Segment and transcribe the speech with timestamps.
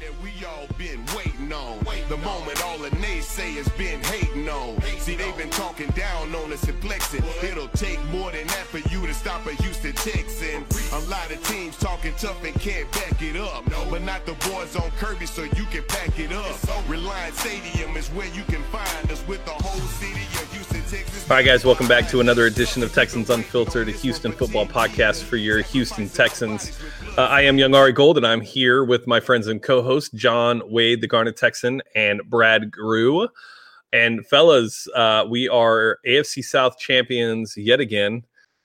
[0.00, 1.78] that we all been waiting on.
[2.08, 4.80] The moment all the naysayers been hating on.
[4.98, 7.22] See, they've been talking down on us and flexing.
[7.42, 10.64] It'll take more than that for you to stop a Houston Texan.
[10.92, 13.64] A lot of teams talking tough and can't back it up.
[13.90, 16.56] But not the boys on Kirby, so you can pack it up.
[16.88, 20.59] Reliant Stadium is where you can find us with the whole city of Houston.
[20.92, 25.22] All right, guys, welcome back to another edition of Texans Unfiltered, a Houston football podcast
[25.22, 26.76] for your Houston Texans.
[27.16, 30.62] Uh, I am Young Ari Gold, and I'm here with my friends and co-host John
[30.66, 33.28] Wade, the Garnet Texan, and Brad Grew.
[33.92, 38.24] And fellas, uh, we are AFC South champions yet again.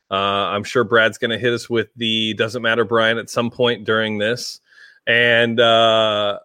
[0.09, 3.51] Uh, I'm sure Brad's going to hit us with the "Doesn't Matter, Brian" at some
[3.51, 4.59] point during this.
[5.05, 6.39] And uh,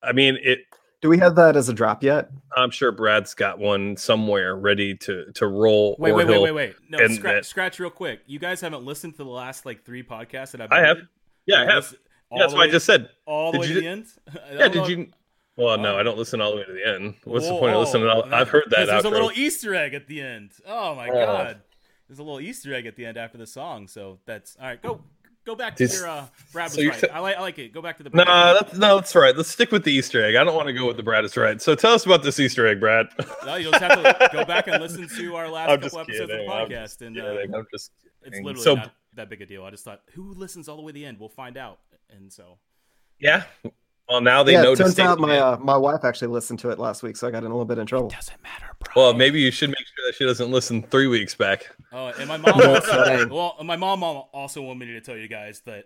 [0.00, 0.60] I mean, it.
[1.04, 2.30] Do we have that as a drop yet?
[2.56, 5.96] I'm sure Brad's got one somewhere ready to to roll.
[5.98, 6.76] Wait, or wait, wait, wait, wait.
[6.88, 8.20] No, and scratch, that- scratch real quick.
[8.26, 10.72] You guys haven't listened to the last like three podcasts that I've.
[10.72, 10.86] I have.
[10.96, 11.08] edited?
[11.44, 11.74] Yeah, I have.
[11.84, 11.98] listen-
[12.30, 13.10] all That's the what I just said.
[13.26, 14.06] All the Did way you to the end.
[14.54, 15.08] Yeah, did you?
[15.58, 15.98] Well, no.
[15.98, 17.16] I don't listen all the way to the end.
[17.24, 18.04] What's the point of listening?
[18.04, 18.86] To, I've heard that.
[18.86, 20.52] There's a little Easter egg at the end.
[20.66, 21.12] Oh my Oh.
[21.26, 21.60] god,
[22.08, 23.88] there's a little Easter egg at the end after the song.
[23.88, 24.80] So that's all right.
[24.82, 25.02] Go,
[25.44, 26.08] go back to This- your.
[26.08, 26.98] Uh, Brad was so right.
[27.00, 27.72] t- I like, I like it.
[27.72, 28.10] Go back to the.
[28.10, 29.36] No, that's no, that's right.
[29.36, 30.36] Let's stick with the Easter egg.
[30.36, 31.60] I don't want to go with the Brad is right.
[31.60, 33.06] So tell us about this Easter egg, Brad.
[33.44, 36.30] No, you'll just have to go back and listen to our last I'm couple episodes
[36.30, 36.48] kidding.
[36.48, 37.36] of I'm the podcast, just and uh.
[37.56, 37.90] I'm just
[38.22, 39.64] it's literally so not that big a deal.
[39.64, 41.18] I just thought, who listens all the way to the end?
[41.18, 41.78] We'll find out.
[42.10, 42.58] And so,
[43.18, 43.44] yeah.
[44.08, 44.72] Well, now they yeah, know.
[44.72, 47.16] it to turns stay out my uh, my wife actually listened to it last week,
[47.16, 48.08] so I got in a little bit in trouble.
[48.10, 48.92] doesn't matter, bro.
[49.04, 51.74] well, maybe you should make sure that she doesn't listen three weeks back.
[51.92, 52.52] Oh, and my mom.
[52.60, 55.84] Also, well, my mom also wanted me to tell you guys that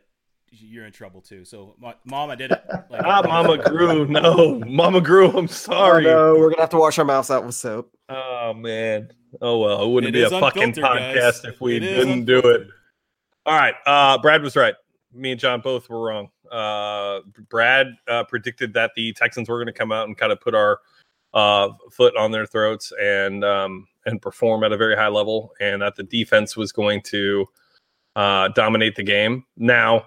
[0.51, 1.45] you're in trouble too.
[1.45, 2.63] So, my, mom, I did it.
[2.91, 4.07] Like, Ah, Mama Grew.
[4.07, 5.31] No, Mama Grew.
[5.37, 6.07] I'm sorry.
[6.09, 7.93] Oh, no, we're gonna have to wash our mouths out with soap.
[8.09, 9.11] Oh man.
[9.43, 11.41] Oh well, it wouldn't It be a fucking unfiltered, guys.
[11.43, 12.67] podcast if we didn't do it.
[13.47, 13.75] All right.
[13.87, 14.75] Uh Brad was right.
[15.13, 16.31] Me and John both were wrong.
[16.51, 20.41] Uh Brad uh, predicted that the Texans were going to come out and kind of
[20.41, 20.81] put our
[21.35, 25.83] uh foot on their throats and um and perform at a very high level and
[25.83, 27.47] that the defense was going to
[28.17, 29.45] uh dominate the game.
[29.57, 30.05] Now,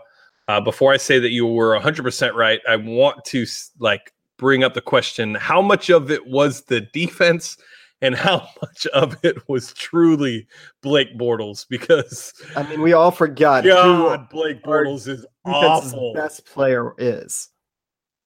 [0.47, 3.45] uh before I say that you were 100% right, I want to
[3.79, 7.57] like bring up the question how much of it was the defense
[8.01, 10.47] and how much of it was truly
[10.81, 16.13] Blake Bortles because I mean, we all forgot God, Blake Bortles is awful.
[16.13, 17.49] best player is,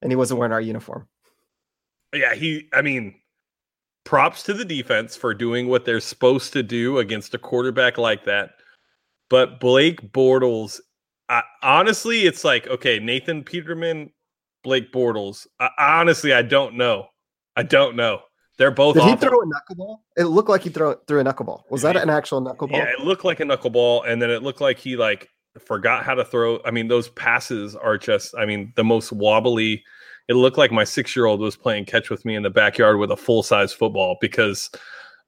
[0.02, 1.08] and he wasn't wearing our uniform.
[2.14, 2.68] Yeah, he.
[2.74, 3.16] I mean,
[4.06, 8.24] props to the defense for doing what they're supposed to do against a quarterback like
[8.25, 8.52] that.
[9.30, 10.80] But Blake Bortles,
[11.30, 14.12] I, honestly, it's like okay, Nathan Peterman,
[14.64, 15.47] Blake Bortles.
[15.59, 17.08] I, honestly, I don't know.
[17.58, 18.22] I don't know.
[18.58, 18.96] They're both.
[18.96, 19.28] Did he awful.
[19.28, 19.98] throw a knuckleball?
[20.16, 21.64] It looked like he threw threw a knuckleball.
[21.70, 22.72] Was that an actual knuckleball?
[22.72, 25.30] Yeah, it looked like a knuckleball, and then it looked like he like
[25.60, 26.60] forgot how to throw.
[26.66, 29.84] I mean, those passes are just, I mean, the most wobbly.
[30.28, 32.98] It looked like my six year old was playing catch with me in the backyard
[32.98, 34.72] with a full size football because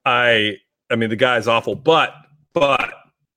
[0.05, 0.55] I,
[0.89, 1.75] I mean, the guy's awful.
[1.75, 2.13] But,
[2.53, 2.93] but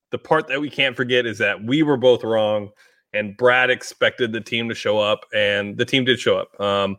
[0.09, 2.71] the part that we can't forget is that we were both wrong,
[3.13, 6.59] and Brad expected the team to show up, and the team did show up.
[6.59, 6.97] Um,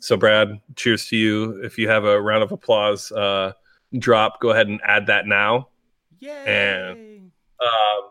[0.00, 1.62] so, Brad, cheers to you.
[1.64, 3.52] If you have a round of applause uh,
[3.98, 5.68] drop, go ahead and add that now.
[6.20, 7.20] Yay!
[7.60, 8.10] Um,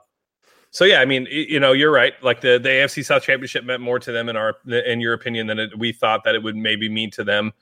[0.71, 2.13] so yeah, I mean, you know, you're right.
[2.21, 5.47] Like the the AFC South Championship meant more to them in our in your opinion
[5.47, 7.53] than it, we thought that it would maybe mean to them.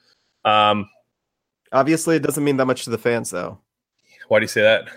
[0.44, 0.90] Um,
[1.72, 3.60] Obviously, it doesn't mean that much to the fans, though.
[4.28, 4.88] why do you say that?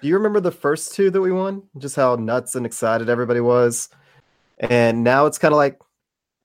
[0.00, 1.62] Do you remember the first two that we won?
[1.78, 3.88] Just how nuts and excited everybody was,
[4.58, 5.78] and now it's kind of like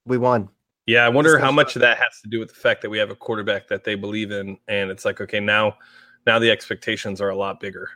[0.04, 0.48] we won.
[0.90, 2.98] Yeah, I wonder how much of that has to do with the fact that we
[2.98, 5.76] have a quarterback that they believe in, and it's like, okay, now
[6.26, 7.90] now the expectations are a lot bigger.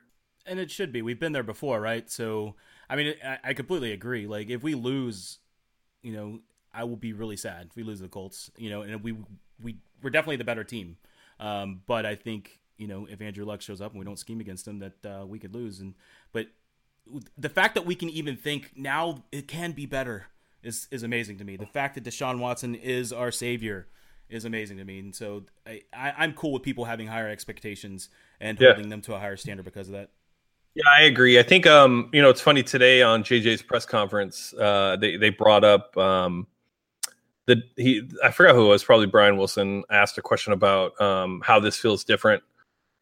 [0.47, 1.03] and it should be.
[1.03, 2.09] We've been there before, right?
[2.09, 2.54] So,
[2.88, 4.28] I mean, I, I completely agree.
[4.28, 5.38] Like, if we lose,
[6.03, 6.38] you know,
[6.72, 8.49] I will be really sad if we lose the Colts.
[8.56, 9.16] You know, and we
[9.60, 10.97] we we're definitely the better team.
[11.41, 14.41] Um, but I think you know if Andrew Luck shows up and we don't scheme
[14.41, 15.81] against him, that uh, we could lose.
[15.81, 15.94] And
[16.33, 16.47] but
[17.37, 20.28] the fact that we can even think now it can be better
[20.64, 21.56] is is amazing to me.
[21.56, 23.86] The fact that Deshaun Watson is our savior
[24.28, 28.09] is amazing to me, and so I, I I'm cool with people having higher expectations
[28.41, 28.72] and Yeah.
[28.74, 30.10] holding them to a higher standard because of that.
[30.74, 31.39] Yeah, I agree.
[31.39, 35.30] I think um, you know, it's funny today on JJ's press conference, uh, they they
[35.30, 36.47] brought up um
[37.47, 41.42] the he I forgot who it was, probably Brian Wilson asked a question about um
[41.44, 42.42] how this feels different.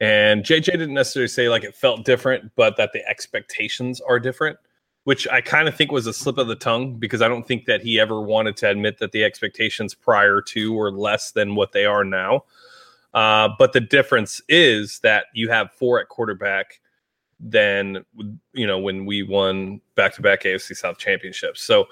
[0.00, 4.58] And JJ didn't necessarily say like it felt different, but that the expectations are different,
[5.04, 7.66] which I kind of think was a slip of the tongue because I don't think
[7.66, 11.72] that he ever wanted to admit that the expectations prior to were less than what
[11.72, 12.44] they are now.
[13.12, 16.80] Uh, but the difference is that you have four at quarterback
[17.44, 18.04] than
[18.52, 21.62] you know when we won back-to-back AFC South championships.
[21.62, 21.88] So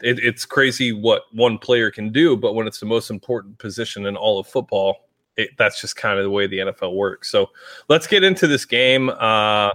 [0.00, 4.06] it, it's crazy what one player can do, but when it's the most important position
[4.06, 7.30] in all of football, it, that's just kind of the way the NFL works.
[7.30, 7.50] So
[7.88, 9.10] let's get into this game.
[9.10, 9.70] Uh,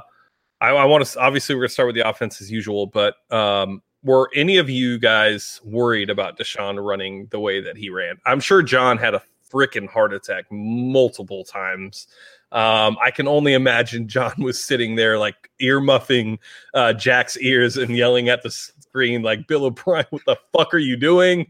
[0.61, 3.81] I, I want to obviously we're gonna start with the offense as usual, but um,
[4.03, 8.17] were any of you guys worried about Deshaun running the way that he ran?
[8.25, 9.21] I'm sure John had a
[9.51, 12.07] freaking heart attack multiple times.
[12.51, 16.39] Um, I can only imagine John was sitting there like ear muffing
[16.73, 20.79] uh, Jack's ears and yelling at the screen like Bill O'Brien, "What the fuck are
[20.79, 21.47] you doing?"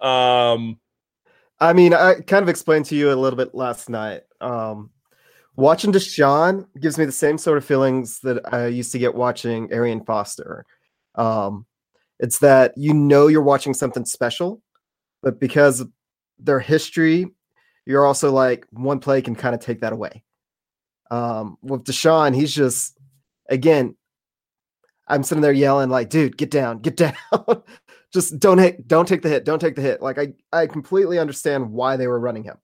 [0.00, 0.78] Um,
[1.60, 4.22] I mean, I kind of explained to you a little bit last night.
[4.40, 4.90] Um,
[5.58, 9.70] watching Deshaun gives me the same sort of feelings that I used to get watching
[9.72, 10.64] Arian Foster.
[11.16, 11.66] Um,
[12.20, 14.62] it's that you know you're watching something special,
[15.20, 15.84] but because
[16.38, 17.26] their history,
[17.86, 20.22] you're also like one play can kind of take that away.
[21.10, 22.96] Um, with Deshaun, he's just
[23.48, 23.96] again,
[25.08, 27.14] I'm sitting there yelling like, "Dude, get down, get down."
[28.12, 30.00] just don't hit, don't take the hit, don't take the hit.
[30.00, 32.58] Like I, I completely understand why they were running him.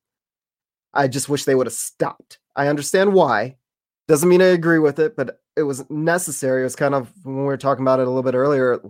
[0.94, 2.38] I just wish they would have stopped.
[2.56, 3.56] I understand why.
[4.06, 6.62] Doesn't mean I agree with it, but it was necessary.
[6.62, 8.80] It was kind of when we were talking about it a little bit earlier,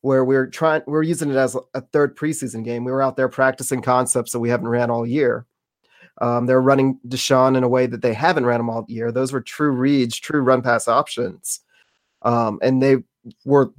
[0.00, 2.84] where we are trying, we are using it as a third preseason game.
[2.84, 5.46] We were out there practicing concepts that we haven't ran all year.
[6.20, 9.10] Um, they're running Deshaun in a way that they haven't ran him all year.
[9.10, 11.60] Those were true reads, true run pass options.
[12.22, 12.98] Um, and they
[13.44, 13.72] were,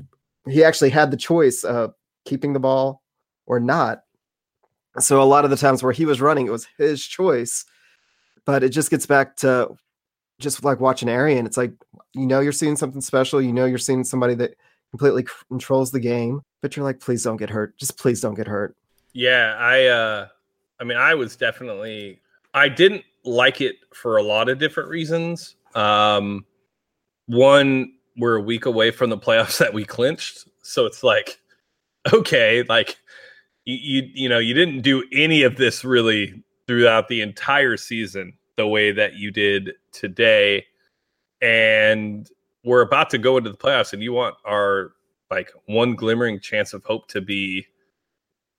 [0.49, 1.93] he actually had the choice of
[2.25, 3.03] keeping the ball
[3.45, 4.03] or not.
[4.99, 7.65] So a lot of the times where he was running, it was his choice.
[8.45, 9.75] But it just gets back to
[10.39, 11.45] just like watching Arian.
[11.45, 11.73] It's like,
[12.13, 13.41] you know, you're seeing something special.
[13.41, 14.55] You know, you're seeing somebody that
[14.89, 17.77] completely controls the game, but you're like, please don't get hurt.
[17.77, 18.75] Just please don't get hurt.
[19.13, 19.55] Yeah.
[19.57, 20.27] I, uh,
[20.79, 22.19] I mean, I was definitely,
[22.53, 25.55] I didn't like it for a lot of different reasons.
[25.75, 26.45] Um,
[27.27, 30.47] one, we're a week away from the playoffs that we clinched.
[30.63, 31.39] So it's like,
[32.11, 32.97] okay, like
[33.65, 38.67] you, you, know, you didn't do any of this really throughout the entire season the
[38.67, 40.65] way that you did today.
[41.41, 42.29] And
[42.63, 44.93] we're about to go into the playoffs and you want our
[45.29, 47.65] like one glimmering chance of hope to be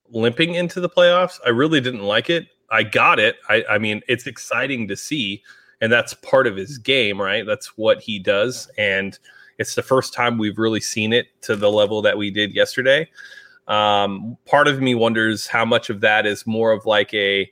[0.09, 1.39] limping into the playoffs.
[1.45, 2.49] I really didn't like it.
[2.71, 3.37] I got it.
[3.49, 5.43] I, I mean, it's exciting to see,
[5.81, 7.47] and that's part of his game, right?
[7.47, 8.71] That's what he does.
[8.79, 9.19] And
[9.59, 13.09] it's the first time we've really seen it to the level that we did yesterday.
[13.69, 17.51] Um, part of me wonders how much of that is more of like a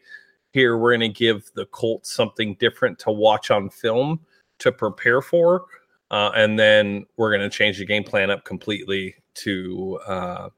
[0.52, 4.20] here, we're going to give the Colts something different to watch on film
[4.58, 5.66] to prepare for.
[6.10, 10.48] Uh, and then we're going to change the game plan up completely to uh,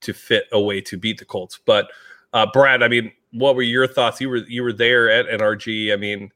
[0.00, 1.58] to fit a way to beat the Colts.
[1.64, 1.90] But
[2.32, 4.20] uh, Brad, I mean, what were your thoughts?
[4.20, 5.92] You were you were there at NRG.
[5.92, 6.30] I mean,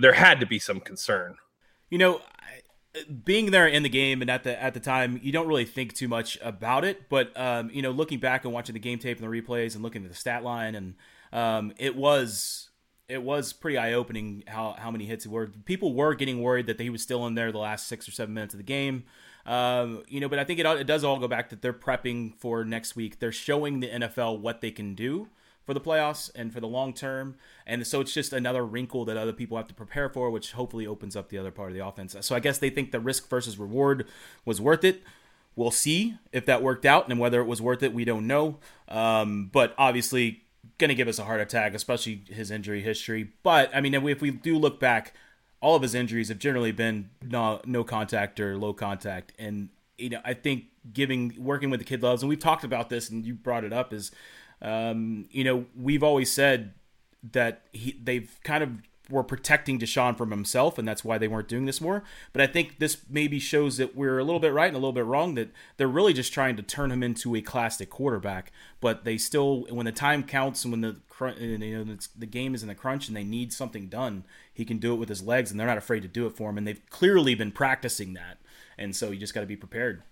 [0.00, 1.36] there had to be some concern.
[1.88, 2.20] You know,
[3.24, 5.94] being there in the game and at the at the time, you don't really think
[5.94, 7.08] too much about it.
[7.08, 9.82] But um, you know, looking back and watching the game tape and the replays and
[9.82, 10.94] looking at the stat line, and
[11.32, 12.70] um, it was
[13.08, 15.48] it was pretty eye opening how how many hits it were.
[15.64, 18.34] People were getting worried that he was still in there the last six or seven
[18.34, 19.04] minutes of the game.
[19.46, 22.36] Um, you know, but I think it it does all go back that they're prepping
[22.36, 23.18] for next week.
[23.18, 25.28] They're showing the NFL what they can do
[25.68, 27.34] for the playoffs and for the long term.
[27.66, 30.86] And so it's just another wrinkle that other people have to prepare for, which hopefully
[30.86, 32.16] opens up the other part of the offense.
[32.22, 34.06] So I guess they think the risk versus reward
[34.46, 35.02] was worth it.
[35.56, 37.92] We'll see if that worked out and whether it was worth it.
[37.92, 38.56] We don't know.
[38.88, 40.44] Um, but obviously,
[40.78, 43.28] going to give us a heart attack, especially his injury history.
[43.42, 45.12] But I mean, if we do look back,
[45.60, 50.08] all of his injuries have generally been no, no contact or low contact, and you
[50.08, 50.64] know, I think
[50.94, 53.72] giving working with the kid loves, and we've talked about this, and you brought it
[53.74, 54.12] up, is
[54.62, 56.74] um, you know, we've always said
[57.32, 58.70] that he they've kind of
[59.10, 62.04] were protecting Deshaun from himself, and that's why they weren't doing this more.
[62.32, 64.92] But I think this maybe shows that we're a little bit right and a little
[64.92, 65.34] bit wrong.
[65.34, 68.52] That they're really just trying to turn him into a classic quarterback.
[68.80, 70.96] But they still, when the time counts and when the
[71.40, 74.78] you know the game is in the crunch and they need something done, he can
[74.78, 76.58] do it with his legs, and they're not afraid to do it for him.
[76.58, 78.38] And they've clearly been practicing that,
[78.76, 80.02] and so you just got to be prepared.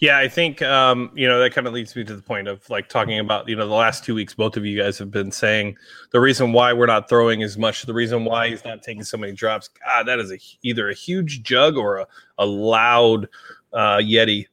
[0.00, 2.68] Yeah, I think um, you know that kind of leads me to the point of
[2.70, 4.32] like talking about you know the last two weeks.
[4.32, 5.76] Both of you guys have been saying
[6.10, 9.18] the reason why we're not throwing as much, the reason why he's not taking so
[9.18, 9.68] many drops.
[9.68, 12.06] God, that is a, either a huge jug or a,
[12.38, 13.28] a loud
[13.74, 14.46] uh, Yeti.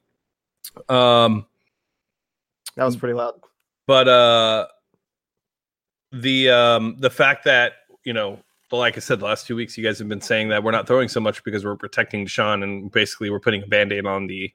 [0.90, 1.46] Um,
[2.76, 3.40] that was pretty loud.
[3.86, 4.68] But uh,
[6.12, 7.74] the um, the fact that
[8.04, 8.40] you know
[8.70, 10.88] like I said, the last two weeks, you guys have been saying that we're not
[10.88, 14.28] throwing so much because we're protecting Deshaun and basically we're putting a band aid on
[14.28, 14.52] the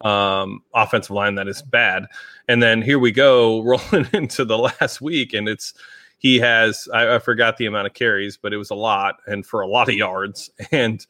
[0.00, 2.06] um, offensive line that is bad.
[2.48, 5.74] And then here we go rolling into the last week, and it's
[6.18, 9.44] he has I, I, forgot the amount of carries, but it was a lot and
[9.44, 10.50] for a lot of yards.
[10.70, 11.04] And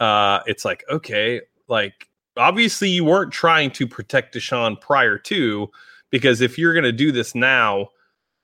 [0.00, 5.70] uh, it's like okay, like obviously you weren't trying to protect Deshaun prior to,
[6.10, 7.88] because if you're going to do this now,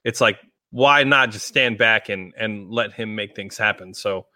[0.04, 0.38] it's like
[0.70, 3.94] why not just stand back and and let him make things happen?
[3.94, 4.26] So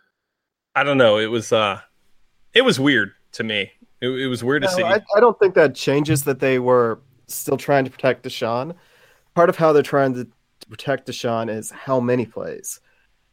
[0.74, 1.18] I don't know.
[1.18, 1.80] It was uh,
[2.52, 3.72] it was weird to me.
[4.00, 4.82] It, it was weird No, to see.
[4.82, 8.74] I, I don't think that changes that they were still trying to protect Deshaun.
[9.34, 12.80] Part of how they're trying to, to protect Deshaun is how many plays.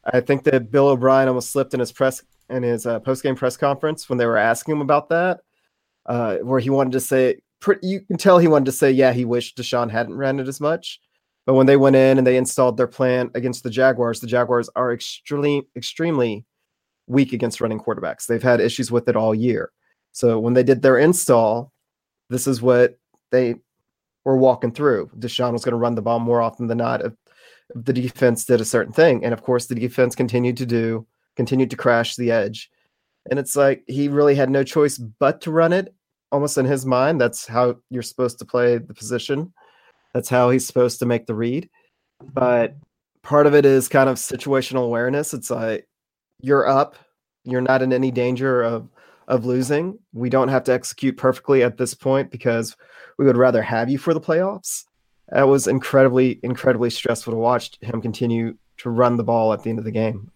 [0.06, 3.36] I think that Bill O'Brien almost slipped in his press in his uh, post game
[3.36, 5.40] press conference when they were asking him about that,
[6.06, 7.38] uh, where he wanted to say,
[7.82, 10.60] you can tell he wanted to say, yeah, he wished Deshaun hadn't ran it as
[10.60, 11.00] much.
[11.46, 14.70] But when they went in and they installed their plan against the Jaguars, the Jaguars
[14.76, 16.46] are extremely, extremely
[17.08, 18.26] weak against running quarterbacks.
[18.26, 19.72] They've had issues with it all year.
[20.14, 21.72] So when they did their install,
[22.30, 22.98] this is what
[23.32, 23.56] they
[24.24, 25.10] were walking through.
[25.20, 27.14] Deshaun was going to run the ball more often than not if,
[27.76, 29.26] if the defense did a certain thing.
[29.26, 31.06] And of course, the defense continued to do,
[31.36, 32.70] continued to crash the edge.
[33.30, 35.94] And it's like he really had no choice but to run it
[36.32, 37.20] almost in his mind.
[37.20, 39.54] That's how you're supposed to play the position.
[40.14, 41.70] That's how he's supposed to make the read.
[42.34, 42.76] But
[43.24, 45.34] part of it is kind of situational awareness.
[45.34, 45.88] It's like
[46.40, 46.96] you're up,
[47.44, 48.90] you're not in any danger of
[49.28, 50.00] of losing.
[50.14, 52.76] We don't have to execute perfectly at this point because
[53.18, 54.86] we would rather have you for the playoffs.
[55.30, 59.70] That was incredibly, incredibly stressful to watch him continue to run the ball at the
[59.70, 60.32] end of the game.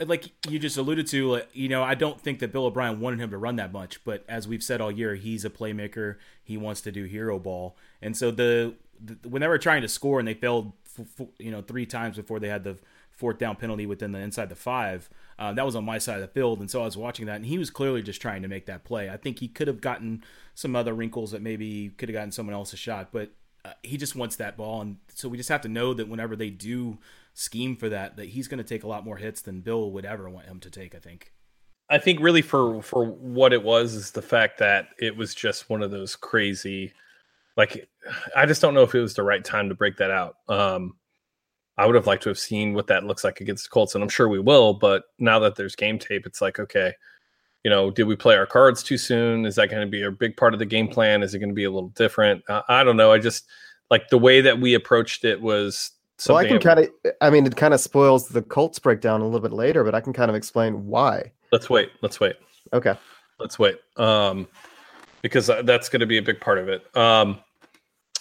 [0.00, 3.30] like you just alluded to, you know, I don't think that Bill O'Brien wanted him
[3.30, 6.16] to run that much, but as we've said all year, he's a playmaker.
[6.42, 9.88] He wants to do hero ball, and so the, the when they were trying to
[9.88, 10.72] score and they failed,
[11.38, 12.78] you know, three times before they had the
[13.20, 15.10] fourth down penalty within the inside the five.
[15.38, 17.36] Uh, that was on my side of the field, and so I was watching that,
[17.36, 19.10] and he was clearly just trying to make that play.
[19.10, 20.24] I think he could have gotten
[20.54, 23.30] some other wrinkles that maybe could have gotten someone else a shot, but
[23.64, 26.34] uh, he just wants that ball, and so we just have to know that whenever
[26.34, 26.98] they do
[27.34, 30.06] scheme for that, that he's going to take a lot more hits than Bill would
[30.06, 30.94] ever want him to take.
[30.94, 31.32] I think.
[31.90, 35.68] I think really for for what it was is the fact that it was just
[35.68, 36.92] one of those crazy,
[37.56, 37.88] like
[38.34, 40.36] I just don't know if it was the right time to break that out.
[40.48, 40.94] Um,
[41.80, 44.02] I would have liked to have seen what that looks like against the Colts, and
[44.04, 44.74] I'm sure we will.
[44.74, 46.92] But now that there's game tape, it's like okay,
[47.64, 49.46] you know, did we play our cards too soon?
[49.46, 51.22] Is that going to be a big part of the game plan?
[51.22, 52.42] Is it going to be a little different?
[52.48, 53.12] Uh, I don't know.
[53.12, 53.46] I just
[53.90, 55.92] like the way that we approached it was.
[56.18, 56.90] So I can kind of,
[57.22, 60.02] I mean, it kind of spoils the Colts breakdown a little bit later, but I
[60.02, 61.32] can kind of explain why.
[61.50, 61.92] Let's wait.
[62.02, 62.36] Let's wait.
[62.74, 62.94] Okay.
[63.40, 64.46] let's wait um
[65.22, 67.38] because that's going to be a big part of it um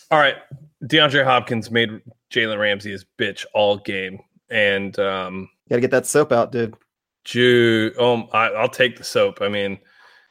[0.09, 0.37] all right
[0.83, 1.89] deandre hopkins made
[2.31, 4.19] jalen ramsey his bitch all game.
[4.50, 6.75] And um Got to get that soap out, dude.
[7.24, 9.41] Jew, um I, i'll take the soap.
[9.41, 9.79] I mean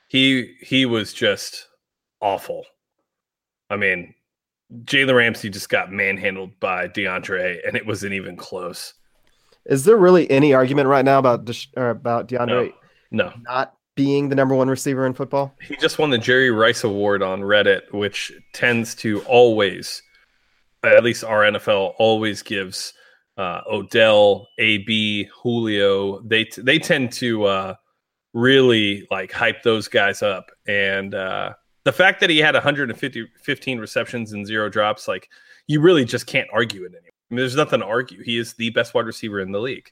[0.08, 1.68] he he was just
[2.20, 2.64] awful.
[3.70, 4.14] I mean
[4.84, 8.94] jalen ramsey just got manhandled by deandre and it wasn't even close.
[9.68, 12.72] Is there really any argument right now about or about DeAndre
[13.10, 13.32] no.
[13.42, 15.54] not being the number one receiver in football?
[15.60, 20.02] He just won the Jerry Rice Award on Reddit, which tends to always,
[20.84, 22.92] at least r/NFL, always gives
[23.36, 26.20] uh, Odell, AB, Julio.
[26.20, 27.74] They t- they tend to uh,
[28.34, 31.54] really like hype those guys up, and uh,
[31.84, 35.28] the fact that he had 150 15 receptions and zero drops, like
[35.66, 37.02] you really just can't argue it anymore.
[37.30, 38.22] I mean, there's nothing to argue.
[38.22, 39.90] He is the best wide receiver in the league.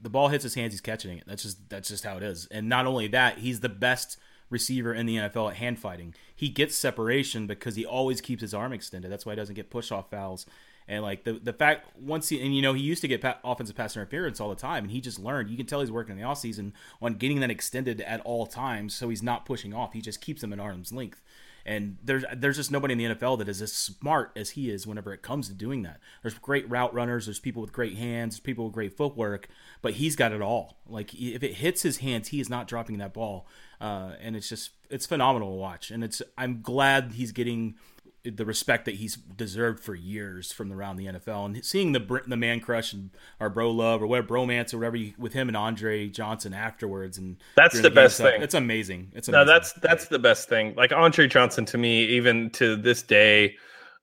[0.00, 1.24] the ball hits his hands, he's catching it.
[1.26, 2.46] That's just that's just how it is.
[2.50, 4.18] And not only that, he's the best
[4.50, 6.14] receiver in the NFL at hand fighting.
[6.34, 9.10] He gets separation because he always keeps his arm extended.
[9.10, 10.46] That's why he doesn't get push off fouls.
[10.88, 13.38] And like the the fact once he and you know he used to get pa-
[13.44, 15.50] offensive pass interference all the time, and he just learned.
[15.50, 18.94] You can tell he's working in the offseason on getting that extended at all times,
[18.94, 19.92] so he's not pushing off.
[19.92, 21.20] He just keeps them at arm's length.
[21.66, 24.86] And there's there's just nobody in the NFL that is as smart as he is
[24.86, 26.00] whenever it comes to doing that.
[26.22, 29.48] There's great route runners, there's people with great hands, people with great footwork,
[29.82, 30.78] but he's got it all.
[30.88, 33.46] Like if it hits his hands, he is not dropping that ball,
[33.80, 35.90] uh, and it's just it's phenomenal to watch.
[35.90, 37.76] And it's I'm glad he's getting
[38.24, 42.36] the respect that he's deserved for years from around the NFL, and seeing the the
[42.36, 45.56] man crush and our bro love or whatever bromance or whatever you, with him and
[45.56, 48.42] Andre Johnson afterwards, and That's during the best stuff, thing.
[48.42, 49.12] It's amazing.
[49.14, 50.74] It's No, that's that's the best thing.
[50.76, 53.56] Like Andre Johnson to me, even to this day,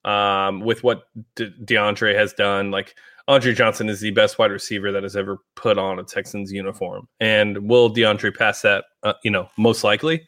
[0.05, 2.95] um, with what De- DeAndre has done, like
[3.27, 7.07] Andre Johnson is the best wide receiver that has ever put on a Texans uniform.
[7.19, 8.85] And will DeAndre pass that?
[9.03, 10.27] Uh, you know, most likely.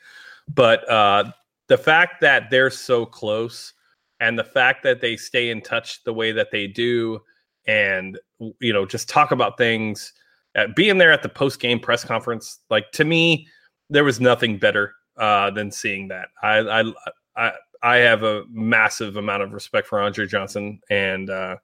[0.53, 1.31] But uh,
[1.67, 3.73] the fact that they're so close,
[4.19, 7.21] and the fact that they stay in touch the way that they do,
[7.67, 8.17] and
[8.59, 10.13] you know, just talk about things.
[10.55, 13.47] Uh, being there at the post game press conference, like to me,
[13.89, 16.29] there was nothing better uh, than seeing that.
[16.41, 16.93] I, I
[17.35, 17.51] I
[17.83, 21.57] I have a massive amount of respect for Andre Johnson, and uh,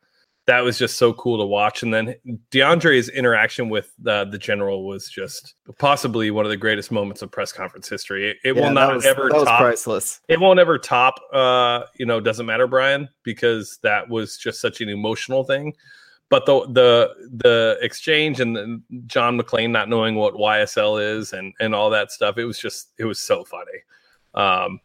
[0.46, 1.84] that was just so cool to watch.
[1.84, 2.16] And then
[2.52, 7.32] DeAndre's interaction with the the general was just possibly one of the greatest moments of
[7.32, 8.30] press conference history.
[8.32, 9.60] It, it Yeah, will not was- ever that was top.
[9.62, 10.20] priceless.
[10.28, 11.16] It won't ever top.
[11.32, 15.74] Uh, you know, doesn't matter, Brian, because that was just such an emotional thing.
[16.30, 21.54] But the the the exchange and the, John McClain not knowing what YSL is and
[21.60, 23.80] and all that stuff, it was just it was so funny.
[24.34, 24.80] Um,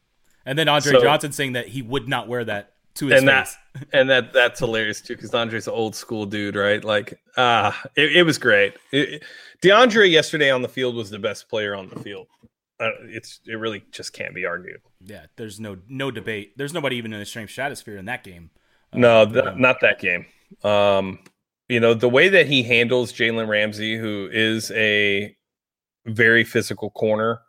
[0.47, 3.29] And then Andre So- Johnson saying that he would not wear that to his And
[3.29, 3.49] that-
[3.93, 6.83] and that that's hilarious too because Andre's an old school dude, right?
[6.85, 8.75] Like, ah, it, it was great.
[8.93, 9.23] It,
[9.63, 12.27] DeAndre yesterday on the field was the best player on the field.
[12.81, 14.81] Uh, it's it really just can't be argued.
[15.05, 16.53] yeah, there's no no debate.
[16.57, 18.51] There's nobody even in the strength stratosphere in that game.
[18.93, 20.27] Uh, No, th- um, not that game.
[20.65, 21.19] Um,
[21.69, 25.37] you know the way that he handles Jalen Ramsey, who is a
[26.07, 27.41] very physical corner.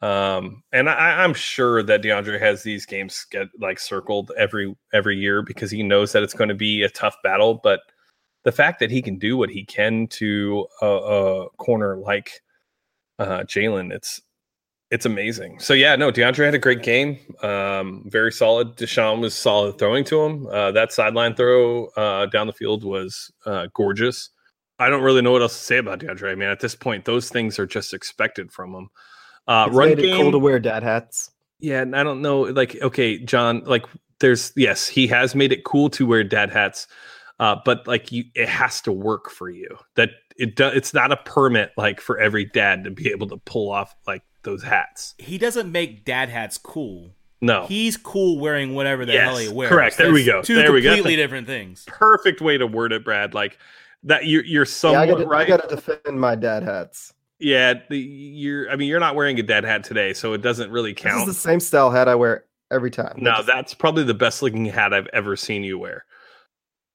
[0.00, 5.16] Um, and I, I'm sure that DeAndre has these games get like circled every every
[5.16, 7.54] year because he knows that it's going to be a tough battle.
[7.62, 7.80] But
[8.44, 12.42] the fact that he can do what he can to a, a corner like
[13.18, 14.20] uh, Jalen, it's
[14.90, 15.58] it's amazing.
[15.58, 17.18] So yeah, no, DeAndre had a great game.
[17.42, 18.76] Um, very solid.
[18.76, 20.46] Deshaun was solid throwing to him.
[20.46, 24.30] Uh, that sideline throw uh, down the field was uh, gorgeous.
[24.78, 26.30] I don't really know what else to say about DeAndre.
[26.30, 28.88] I mean, at this point, those things are just expected from him.
[29.48, 31.30] Uh, It's run made it cool to wear dad hats.
[31.58, 32.42] yeah, and I don't know.
[32.42, 33.86] Like, okay, John, like,
[34.20, 36.86] there's yes, he has made it cool to wear dad hats,
[37.40, 39.68] uh, but like, you, it has to work for you.
[39.96, 43.38] That it do, it's not a permit like for every dad to be able to
[43.38, 45.14] pull off like those hats.
[45.18, 47.10] he doesn't make dad hats cool.
[47.40, 49.68] No, He's cool wearing whatever the Yes, hell he wears.
[49.70, 49.96] correct.
[49.96, 50.42] There we That's go.
[50.42, 50.90] Two There we go.
[50.90, 51.84] completely different things.
[51.86, 53.32] perfect way to word it, Brad.
[53.32, 53.58] Like
[54.02, 55.46] that, you're you're Yeah, I got right.
[55.46, 57.14] I got to defend my dad hats.
[57.38, 58.70] Yeah, the, you're.
[58.70, 61.10] I mean, you're not wearing a dad hat today, so it doesn't really This is
[61.12, 61.26] count.
[61.26, 63.18] the same style hat I wear every time.
[63.18, 66.04] No, that's probably the best looking hat I've ever seen you wear.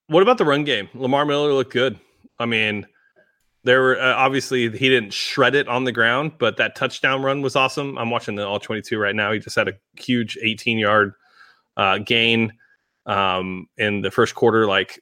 [0.08, 0.90] What about the run game?
[0.94, 2.00] Lamar Miller looked good.
[2.40, 2.86] I mean,
[3.64, 7.42] there were uh, obviously he didn't shred it on the ground, but that touchdown run
[7.42, 7.98] was awesome.
[7.98, 9.32] I'm watching the all 22 right now.
[9.32, 11.14] He just had a huge 18 yard
[11.78, 12.54] uh, gain
[13.06, 14.68] um, in the first quarter.
[14.68, 15.02] Like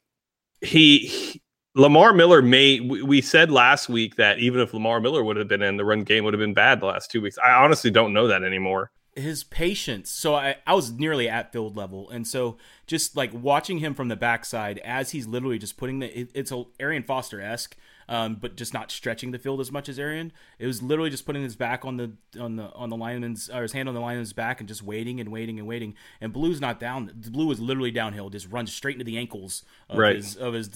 [0.62, 1.42] he, he-
[1.74, 2.80] Lamar Miller may.
[2.80, 6.04] We, said last week that even if Lamar Miller would have been in, the run
[6.04, 7.38] game would have been bad the last two weeks.
[7.38, 8.92] I honestly don't know that anymore.
[9.16, 10.10] his patience.
[10.10, 14.08] So I, I was nearly at field level, and so just like watching him from
[14.08, 17.76] the backside as he's literally just putting the it, it's a Arian Foster esque,
[18.10, 20.32] um, but just not stretching the field as much as Arian.
[20.60, 23.62] It was literally just putting his back on the on the on the lineman's or
[23.62, 25.96] his hand on the lineman's back and just waiting and waiting and waiting.
[26.20, 27.12] And Blue's not down.
[27.30, 30.16] Blue is literally downhill, just runs straight into the ankles of Right.
[30.16, 30.70] his of his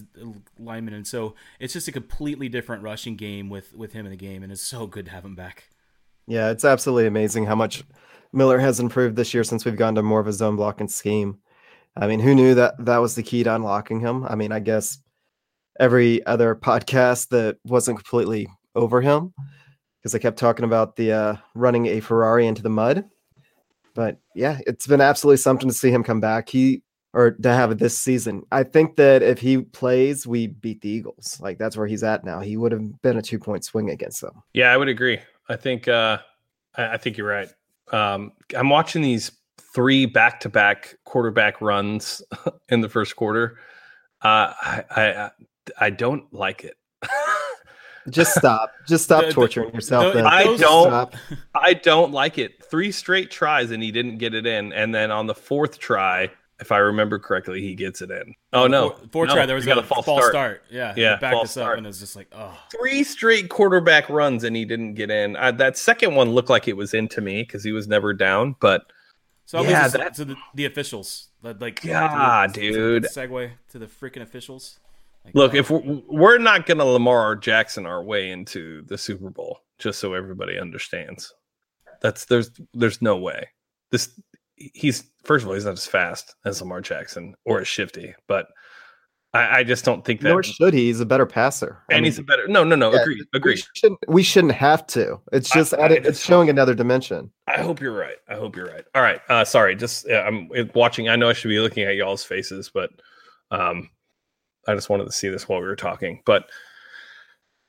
[0.60, 4.18] lineman, and so it's just a completely different rushing game with with him in the
[4.18, 5.70] game, and it's so good to have him back.
[6.28, 7.84] Yeah, it's absolutely amazing how much
[8.34, 11.38] Miller has improved this year since we've gone to more of a zone blocking scheme.
[11.96, 14.26] I mean, who knew that that was the key to unlocking him?
[14.26, 15.00] I mean, I guess
[15.80, 19.34] every other podcast that wasn't completely over him
[20.02, 23.06] because I kept talking about the uh, running a Ferrari into the mud.
[23.94, 26.50] But yeah, it's been absolutely something to see him come back.
[26.50, 26.84] He
[27.16, 28.44] or to have it this season.
[28.52, 31.40] I think that if he plays, we beat the Eagles.
[31.42, 32.42] Like that's where he's at now.
[32.42, 34.44] He would have been a two point swing against them.
[34.54, 35.20] Yeah, I would agree.
[35.48, 36.18] I think uh,
[36.76, 37.50] I, think you're right.
[37.92, 39.32] Um, I'm watching these
[39.74, 42.22] three back-to-back quarterback runs
[42.70, 43.60] in the first quarter.
[44.22, 45.32] Uh, I
[45.80, 46.76] I don't like it.
[48.10, 48.72] Just stop.
[48.88, 50.14] Just stop The- the- torturing yourself.
[50.14, 50.28] then.
[50.28, 51.16] I don't- Stop.
[51.56, 52.64] I don't like it.
[52.70, 56.30] Three straight tries and he didn't get it in, and then on the fourth try,
[56.60, 58.36] if I remember correctly, he gets it in.
[58.54, 59.46] Oh no, Four, four No, try.
[59.48, 60.64] There was we got a false start.
[60.70, 61.78] Yeah, Yeah, he backed false us up, start.
[61.80, 65.36] and it's just like, oh, three straight quarterback runs and he didn't get in.
[65.36, 68.56] Uh, that second one looked like it was into me because he was never down.
[68.62, 68.84] But
[69.46, 71.30] So I'll Yeah, leave this that- to the, the officials.
[71.42, 73.04] Like, like God, the- dude.
[73.06, 74.80] segue to the freaking officials.
[75.26, 79.30] Like, look, if we're, we're not going to Lamar Jackson our way into the Super
[79.30, 81.34] Bowl, just so everybody understands,
[82.02, 83.50] that's there's there's no way.
[83.92, 84.20] This
[84.56, 88.48] he's first of all he's not as fast as Lamar Jackson or as shifty, but
[89.34, 90.30] I, I just don't think that.
[90.30, 90.86] Nor should he.
[90.86, 91.84] He's a better passer.
[91.90, 92.48] I and mean, he's a better.
[92.48, 92.94] No, no, no.
[92.94, 93.02] yeah,
[93.34, 93.58] agreed.
[93.58, 95.20] we shouldn't, we shouldn't have to.
[95.34, 97.32] It's just I added, it's just- showing another dimension.
[97.48, 98.16] I hope you're right.
[98.30, 98.86] I hope you're right.
[98.96, 99.20] All right.
[99.28, 99.76] Uh, sorry.
[99.76, 101.10] Just uh, I'm watching.
[101.10, 102.92] I know I should be looking at y'all's faces, but
[103.52, 103.90] um,
[104.68, 106.22] I just wanted to see this while we were talking.
[106.26, 106.50] But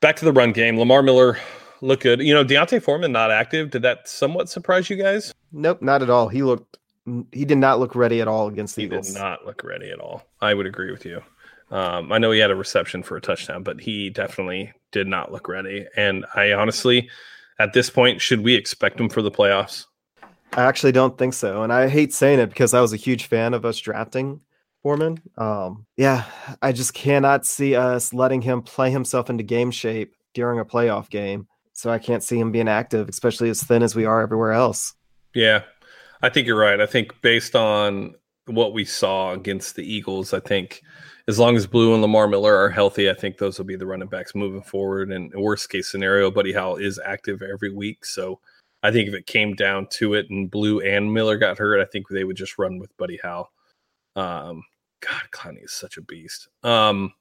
[0.01, 0.77] back to the run game.
[0.77, 1.37] Lamar Miller
[1.81, 2.21] looked good.
[2.21, 3.69] You know, D'Onta Foreman not active.
[3.69, 5.33] Did that somewhat surprise you guys?
[5.51, 6.27] Nope, not at all.
[6.27, 6.77] He looked.
[7.31, 9.07] He did not look ready at all against the He Eagles.
[9.07, 10.23] did not look ready at all.
[10.41, 11.21] I would agree with you.
[11.71, 15.31] Um, I know he had a reception for a touchdown, but he definitely did not
[15.31, 15.85] look ready.
[15.95, 17.09] And I honestly,
[17.59, 19.85] at this point, should we expect him for the playoffs?
[20.53, 23.25] I actually don't think so, and I hate saying it because I was a huge
[23.25, 24.39] fan of us drafting
[24.87, 25.21] Foreman.
[25.37, 26.23] Um, yeah,
[26.61, 31.09] I just cannot see us letting him play himself into game shape during a playoff
[31.09, 31.49] game.
[31.73, 34.93] So I can't see him being active, especially as thin as we are everywhere else.
[35.35, 35.63] Yeah,
[36.21, 36.79] I think you're right.
[36.79, 40.81] I think based on what we saw against the Eagles, I think
[41.27, 43.85] as long as Blue and Lamar Miller are healthy, I think those will be the
[43.85, 45.11] running backs moving forward.
[45.11, 48.05] And worst case scenario, Buddy Howell is active every week.
[48.05, 48.39] So
[48.83, 51.85] I think if it came down to it and Blue and Miller got hurt, I
[51.91, 53.51] think they would just run with Buddy Howell.
[54.15, 54.63] Um,
[54.99, 56.47] God, Clowney is such a beast.
[56.63, 57.13] Um,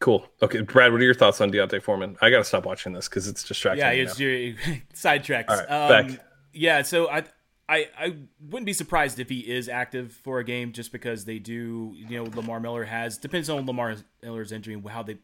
[0.00, 0.26] cool.
[0.42, 2.16] Okay, Brad, what are your thoughts on D'Onta Foreman?
[2.20, 3.84] I got to stop watching this because it's distracting.
[3.84, 4.30] Yeah, it's your
[4.94, 5.48] sidetracks.
[5.48, 6.24] Right, um, back.
[6.52, 7.24] Yeah, so I
[7.68, 11.38] I, I wouldn't be surprised if he is active for a game just because they
[11.38, 15.16] do you know Lamar Miller has depends on Lamar Miller's injury and how they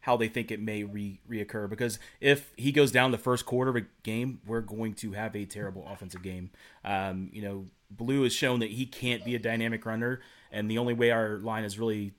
[0.00, 3.70] how they think it may re reoccur because if he goes down the first quarter
[3.70, 6.50] of a game we're going to have a terrible offensive game
[6.84, 10.20] um, you know Blue has shown that he can't be a dynamic runner
[10.52, 12.12] and the only way our line is really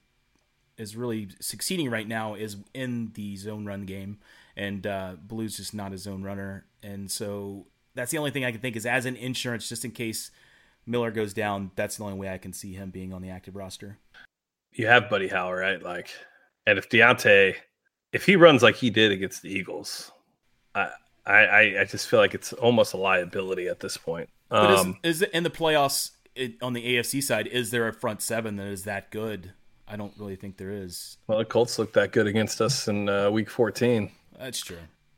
[0.78, 4.18] is really succeeding right now is in the zone run game
[4.56, 7.66] and uh, Blue's just not a zone runner and so
[8.00, 10.32] that's the only thing I can think is as an insurance, just in case
[10.86, 11.72] Miller goes down.
[11.76, 13.98] That's the only way I can see him being on the active roster.
[14.72, 15.82] You have Buddy Howell, right?
[15.82, 16.10] Like,
[16.66, 17.56] and if D'Onta,
[18.14, 20.12] if he runs like he did against the Eagles,
[20.76, 20.92] I
[21.26, 24.30] I I just feel like it's almost a liability at this point.
[24.52, 27.48] Um, is, is in the playoffs it, on the AFC side?
[27.48, 29.54] Is there a front seven that is that good?
[29.88, 31.18] I don't really think there is.
[31.28, 34.12] Well, the Colts looked that good against us in uh, Week 14.
[34.38, 34.78] That's true.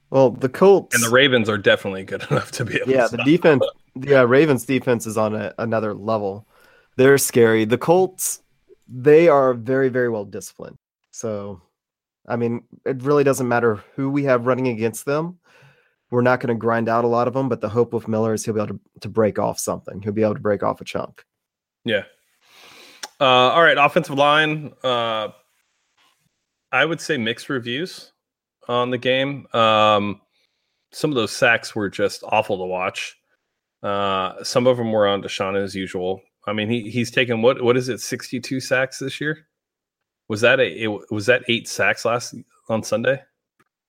[0.09, 2.91] Well, the Colts and the Ravens are definitely good enough to be able.
[2.91, 3.63] Yeah, the defense.
[3.95, 6.47] Yeah, Ravens defense is on a, another level.
[6.95, 7.65] They're scary.
[7.65, 8.41] The Colts,
[8.87, 10.77] they are very, very well disciplined.
[11.11, 11.61] So,
[12.27, 15.39] I mean, it really doesn't matter who we have running against them.
[16.11, 18.33] We're not going to grind out a lot of them, but the hope with Miller
[18.33, 20.01] is he'll be able to, to break off something.
[20.01, 21.25] He'll be able to break off a chunk.
[21.85, 22.03] Yeah.
[23.19, 24.73] Uh, all right, offensive line.
[24.83, 25.29] Uh,
[26.71, 28.11] I would say mixed reviews
[28.67, 29.47] on the game.
[29.53, 30.21] Um,
[30.91, 33.17] some of those sacks were just awful to watch.
[33.81, 36.21] Uh, some of them were on Deshaun as usual.
[36.45, 39.47] I mean, he he's taken what what is it, sixty two sacks this year?
[40.27, 42.35] Was that a it, was that eight sacks last
[42.69, 43.21] on Sunday?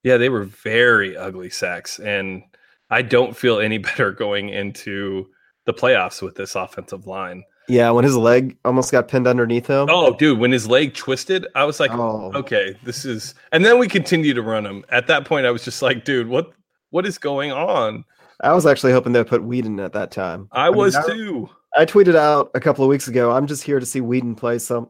[0.03, 2.43] Yeah, they were very ugly sacks, and
[2.89, 5.27] I don't feel any better going into
[5.65, 7.43] the playoffs with this offensive line.
[7.69, 9.87] Yeah, when his leg almost got pinned underneath him.
[9.89, 12.31] Oh, dude, when his leg twisted, I was like, oh.
[12.35, 13.35] okay, this is.
[13.53, 14.83] And then we continued to run him.
[14.89, 16.51] At that point, I was just like, dude, what
[16.89, 18.03] what is going on?
[18.41, 20.49] I was actually hoping they'd put Weeden at that time.
[20.51, 21.49] I, I was mean, too.
[21.75, 23.31] I, I tweeted out a couple of weeks ago.
[23.31, 24.89] I'm just here to see Weeden play some,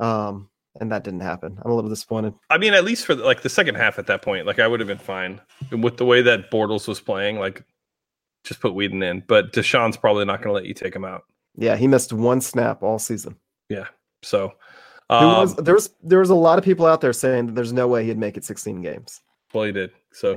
[0.00, 0.48] um,
[0.82, 1.56] and that didn't happen.
[1.64, 2.34] I'm a little disappointed.
[2.50, 4.66] I mean, at least for the, like the second half at that point, like I
[4.66, 5.40] would have been fine
[5.70, 7.38] and with the way that Bortles was playing.
[7.38, 7.64] Like,
[8.42, 11.22] just put Weeden in, but Deshaun's probably not going to let you take him out.
[11.54, 13.36] Yeah, he missed one snap all season.
[13.68, 13.86] Yeah.
[14.24, 14.54] So
[15.08, 17.54] um, there, was, there was there was a lot of people out there saying that
[17.54, 19.20] there's no way he'd make it 16 games.
[19.54, 19.92] Well, he did.
[20.12, 20.34] So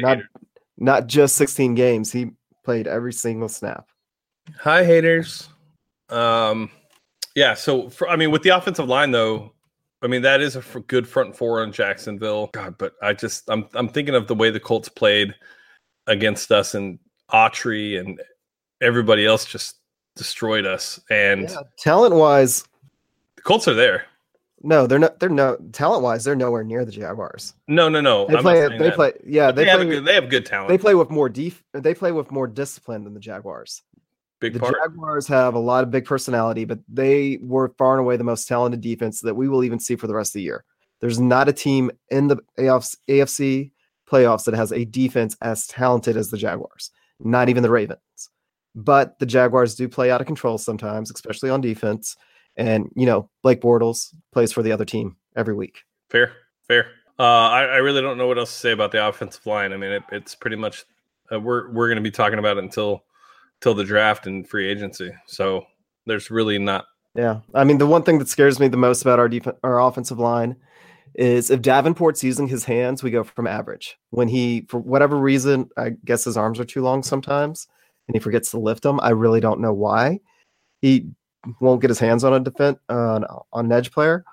[0.00, 0.18] not
[0.76, 2.12] not just 16 games.
[2.12, 3.88] He played every single snap.
[4.60, 5.48] Hi, haters.
[6.10, 6.70] Um,
[7.34, 7.54] yeah.
[7.54, 9.54] So for, I mean, with the offensive line though,
[10.02, 12.48] I mean that is a good front four on Jacksonville.
[12.52, 15.34] God, but I just I'm I'm thinking of the way the Colts played
[16.06, 16.98] against us and
[17.32, 18.20] Autry and
[18.80, 19.76] everybody else just
[20.14, 21.00] destroyed us.
[21.10, 22.64] And yeah, talent wise,
[23.36, 24.04] the Colts are there.
[24.62, 25.20] No, they're not.
[25.20, 26.24] They're no talent wise.
[26.24, 27.54] They're nowhere near the Jaguars.
[27.68, 28.26] No, no, no.
[28.26, 28.68] They I'm play.
[28.68, 28.94] They that.
[28.94, 29.12] play.
[29.24, 30.68] Yeah, they, they, play, have good, they have good talent.
[30.68, 31.62] They play with more def.
[31.72, 33.82] They play with more discipline than the Jaguars.
[34.40, 34.74] Big the part.
[34.80, 38.46] Jaguars have a lot of big personality, but they were far and away the most
[38.46, 40.64] talented defense that we will even see for the rest of the year.
[41.00, 43.70] There's not a team in the AFC
[44.10, 46.90] playoffs that has a defense as talented as the Jaguars.
[47.20, 48.00] Not even the Ravens.
[48.74, 52.16] But the Jaguars do play out of control sometimes, especially on defense.
[52.56, 55.82] And, you know, Blake Bortles plays for the other team every week.
[56.10, 56.32] Fair,
[56.66, 56.90] fair.
[57.18, 59.72] Uh, I, I, really don't know what else to say about the offensive line.
[59.72, 60.84] I mean, it, it's pretty much
[61.32, 63.02] uh, we're we're going to be talking about it until
[63.60, 65.10] until the draft and free agency.
[65.26, 65.66] So
[66.06, 66.86] there's really not.
[67.14, 69.80] Yeah, I mean, the one thing that scares me the most about our defense, our
[69.80, 70.56] offensive line,
[71.14, 73.96] is if Davenport's using his hands, we go from average.
[74.10, 77.66] When he, for whatever reason, I guess his arms are too long sometimes
[78.06, 79.00] and he forgets to lift them.
[79.00, 80.20] I really don't know why.
[80.80, 81.08] He
[81.60, 83.20] won't get his hands on a defense uh,
[83.52, 84.24] on an edge player.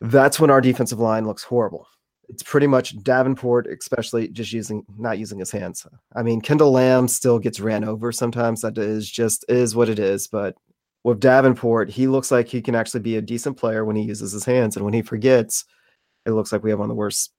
[0.00, 1.86] That's when our defensive line looks horrible.
[2.28, 5.86] It's pretty much Davenport, especially just using not using his hands.
[6.14, 8.62] I mean, Kendall Lamm still gets ran over sometimes.
[8.62, 10.26] That is just is what it is.
[10.26, 10.56] But
[11.04, 14.32] with Davenport, he looks like he can actually be a decent player when he uses
[14.32, 15.64] his hands, and when he forgets,
[16.24, 17.32] it looks like we have one of the worst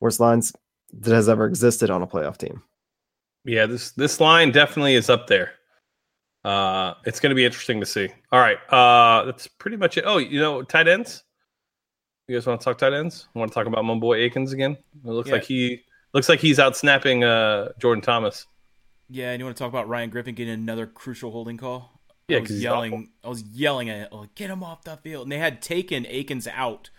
[0.00, 0.52] worst lines
[0.92, 2.62] that has ever existed on a playoff team.
[3.44, 5.52] Yeah, this this line definitely is up there.
[6.44, 8.08] Uh, it's going to be interesting to see.
[8.30, 10.04] All right, uh, that's pretty much it.
[10.06, 11.24] Oh, you know, tight ends.
[12.28, 13.26] You guys want to talk tight ends?
[13.32, 14.72] Want to talk about my boy Akins again?
[15.02, 15.36] It looks Yeah.
[15.36, 18.46] like he looks like he's out snapping uh, Jordan Thomas.
[19.08, 21.98] Yeah, and you want to talk about Ryan Griffin getting another crucial holding call?
[22.28, 23.08] Yeah, I was yelling.
[23.24, 25.22] I was yelling at it, like, get him off the field.
[25.22, 26.90] And they had taken Akins out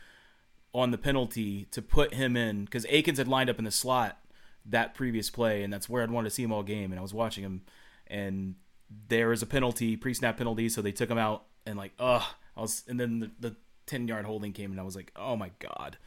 [0.73, 4.17] on the penalty to put him in because Akins had lined up in the slot
[4.65, 6.91] that previous play, and that's where I'd wanted to see him all game.
[6.91, 7.61] And I was watching him,
[8.07, 8.55] and
[9.07, 12.23] there was a penalty, pre-snap penalty, so they took him out, and like, ugh,
[12.57, 13.55] I was, and then the, the
[13.89, 15.97] ten yard holding came, and I was like, oh my god.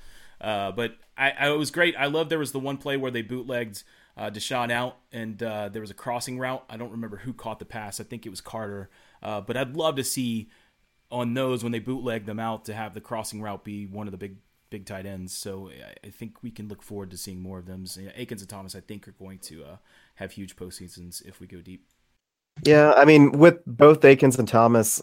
[0.40, 1.95] Uh, but I, I, it was great.
[1.97, 3.85] I love there was the one play where they bootlegged
[4.16, 6.64] uh, Deshaun out, and uh, there was a crossing route.
[6.68, 8.01] I don't remember who caught the pass.
[8.01, 8.90] I think it was Carter.
[9.23, 10.49] Uh, but I'd love to see
[11.11, 14.12] on those when they bootleg them out to have the crossing route be one of
[14.12, 14.37] the big
[14.71, 15.37] big tight ends.
[15.37, 17.87] So I, I think we can look forward to seeing more of them.
[17.87, 19.77] So, Akins and Thomas, I think, are going to uh,
[20.16, 21.87] have huge postseasons if we go deep.
[22.64, 25.03] Yeah, I mean, with both Akins and Thomas,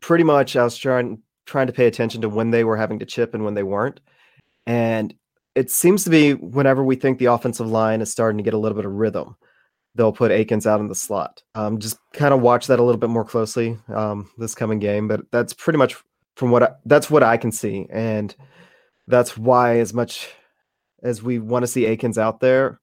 [0.00, 3.06] pretty much I was trying trying to pay attention to when they were having to
[3.06, 4.00] chip and when they weren't.
[4.66, 5.14] And
[5.54, 8.58] it seems to be whenever we think the offensive line is starting to get a
[8.58, 9.36] little bit of rhythm,
[9.94, 11.42] they'll put Akins out in the slot.
[11.54, 15.08] Um, just kind of watch that a little bit more closely um, this coming game,
[15.08, 15.96] but that's pretty much
[16.36, 18.34] from what I, that's what I can see, and
[19.08, 20.30] that's why as much
[21.02, 22.80] as we want to see Akins out there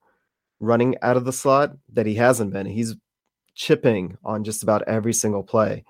[0.60, 2.66] running out of the slot, that he hasn't been.
[2.66, 2.96] He's
[3.56, 5.86] chipping on just about every single play.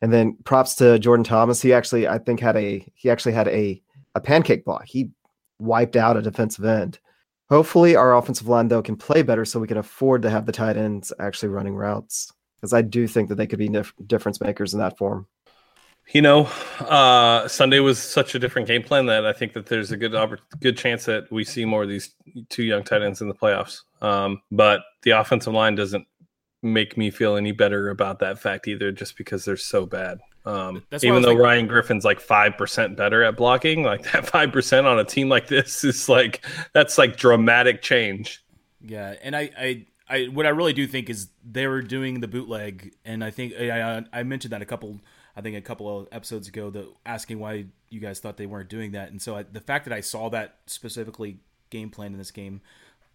[0.00, 1.60] And then props to Jordan Thomas.
[1.60, 3.82] He actually, I think, had a he actually had a
[4.14, 4.84] a pancake block.
[4.86, 5.10] He
[5.58, 6.98] wiped out a defensive end.
[7.48, 10.52] Hopefully, our offensive line though can play better, so we can afford to have the
[10.52, 12.32] tight ends actually running routes.
[12.56, 15.26] Because I do think that they could be dif- difference makers in that form.
[16.12, 16.48] You know,
[16.80, 20.12] uh, Sunday was such a different game plan that I think that there's a good
[20.12, 22.14] oppor- good chance that we see more of these
[22.48, 23.82] two young tight ends in the playoffs.
[24.00, 26.06] Um, but the offensive line doesn't
[26.62, 30.18] make me feel any better about that fact either, just because they're so bad.
[30.44, 34.52] Um, That's even though Ryan Griffin's like five percent better at blocking, like that five
[34.52, 38.42] percent on a team like this is like that's like dramatic change.
[38.80, 42.28] Yeah, and I, I, I, what I really do think is they were doing the
[42.28, 45.00] bootleg, and I think I, I, I mentioned that a couple,
[45.36, 48.68] I think a couple of episodes ago, that asking why you guys thought they weren't
[48.68, 51.40] doing that, and so I, the fact that I saw that specifically
[51.70, 52.62] game plan in this game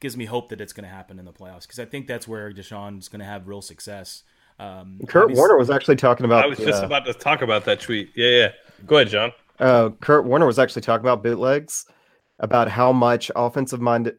[0.04, 2.28] gives me hope that it's going to happen in the playoffs because I think that's
[2.28, 4.24] where Deshaun's going to have real success.
[4.60, 6.44] Um, Kurt Warner was actually talking about.
[6.44, 8.12] I was just uh, about to talk about that tweet.
[8.14, 8.52] Yeah, yeah.
[8.86, 9.32] Go ahead, John.
[9.60, 11.86] uh, Kurt Warner was actually talking about bootlegs,
[12.40, 14.18] about how much offensive minded,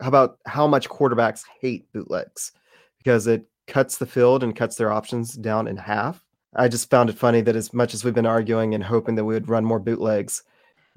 [0.00, 2.52] about how much quarterbacks hate bootlegs
[2.98, 6.24] because it cuts the field and cuts their options down in half.
[6.56, 9.26] I just found it funny that as much as we've been arguing and hoping that
[9.26, 10.42] we would run more bootlegs,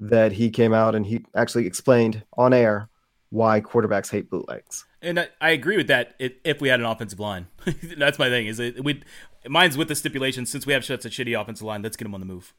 [0.00, 2.89] that he came out and he actually explained on air
[3.30, 4.84] why quarterbacks hate bootlegs.
[5.02, 6.14] And I, I agree with that.
[6.18, 7.46] If, if we had an offensive line,
[7.96, 8.46] that's my thing.
[8.46, 9.02] Is it we?
[9.48, 11.82] Mine's with the stipulation since we have such a shitty offensive line.
[11.82, 12.52] Let's get him on the move.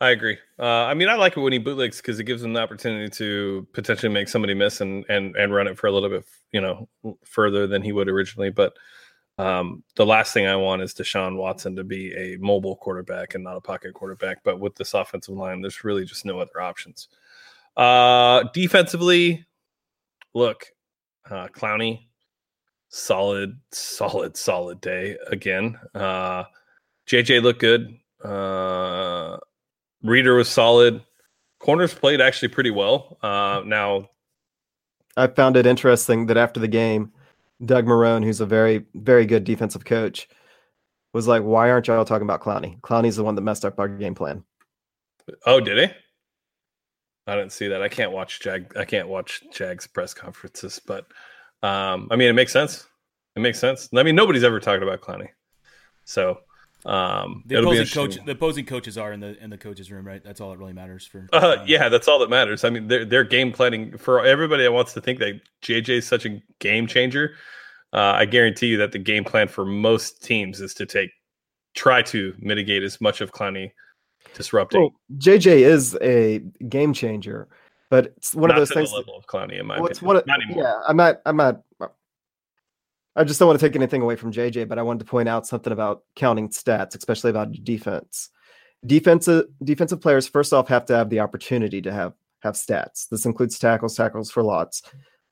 [0.00, 0.38] I agree.
[0.58, 3.08] Uh, I mean, I like it when he bootlegs because it gives him the opportunity
[3.10, 6.60] to potentially make somebody miss and and and run it for a little bit, you
[6.60, 6.88] know,
[7.24, 8.50] further than he would originally.
[8.50, 8.74] But
[9.36, 13.42] um, the last thing I want is Deshaun Watson to be a mobile quarterback and
[13.42, 14.42] not a pocket quarterback.
[14.44, 17.08] But with this offensive line, there's really just no other options.
[17.76, 19.44] Uh, defensively,
[20.34, 20.66] look,
[21.30, 22.06] uh, Clowney,
[22.88, 25.78] solid, solid, solid day again.
[25.94, 26.44] Uh,
[27.08, 27.96] JJ looked good.
[28.22, 29.38] Uh,
[30.02, 31.02] Reader was solid.
[31.58, 33.18] Corners played actually pretty well.
[33.22, 34.10] Uh, now,
[35.16, 37.12] I found it interesting that after the game,
[37.64, 40.28] Doug Marrone, who's a very, very good defensive coach,
[41.12, 42.80] was like, Why aren't y'all talking about Clowney?
[42.80, 44.44] Clowney's the one that messed up our game plan.
[45.46, 45.94] oh, did he?
[47.26, 47.82] I didn't see that.
[47.82, 48.76] I can't watch Jag.
[48.76, 51.06] I can't watch Jags press conferences, but
[51.62, 52.86] um, I mean, it makes sense.
[53.36, 53.88] It makes sense.
[53.94, 55.28] I mean, nobody's ever talked about Clowney,
[56.04, 56.38] so
[56.86, 59.90] um, The it'll be opposing coach, the opposing coaches are in the in the coaches
[59.90, 60.22] room, right?
[60.22, 61.26] That's all that really matters for.
[61.32, 62.64] Uh, um, yeah, that's all that matters.
[62.64, 66.06] I mean, they're, they're game planning for everybody that wants to think that JJ is
[66.06, 67.36] such a game changer.
[67.92, 71.10] Uh, I guarantee you that the game plan for most teams is to take,
[71.74, 73.70] try to mitigate as much of Clowney
[74.34, 74.80] disrupting.
[74.80, 77.48] Well, JJ is a game changer,
[77.90, 78.90] but it's one Not of those things.
[78.90, 80.16] the level of Clowney, in my well, opinion.
[80.16, 80.64] of, Not anymore.
[80.64, 81.20] yeah, I'm not.
[81.26, 81.62] I'm not.
[83.16, 85.28] I just don't want to take anything away from JJ, but I wanted to point
[85.28, 88.30] out something about counting stats, especially about defense.
[88.86, 93.08] Defensive defensive players first off have to have the opportunity to have have stats.
[93.08, 94.82] This includes tackles, tackles for lots,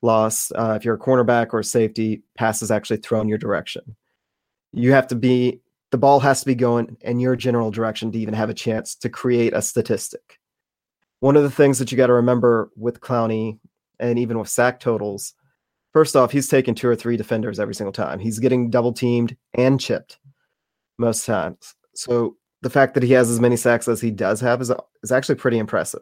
[0.01, 0.51] loss.
[0.55, 3.95] Uh, if you're a cornerback or a safety, passes actually thrown your direction.
[4.71, 5.59] You have to be
[5.93, 8.95] the ball has to be going in your general direction to even have a chance
[8.95, 10.39] to create a statistic.
[11.19, 13.59] One of the things that you got to remember with Clowney
[13.99, 15.35] and even with sack totals,
[15.91, 18.17] first off, he's taking two or three defenders every single time.
[18.17, 20.17] He's getting double teamed and chipped.
[20.97, 21.75] most times.
[21.93, 24.71] So the fact that he has as many sacks as he does have is
[25.03, 26.01] is actually pretty impressive.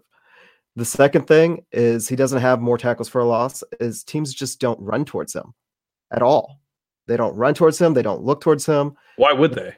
[0.78, 3.62] The second thing is he doesn't have more tackles for a loss.
[3.82, 5.54] Is teams just don't run towards him
[6.14, 6.62] at all.
[7.08, 7.94] They don't run towards him.
[7.94, 8.96] They don't look towards him.
[9.18, 9.76] Why would they?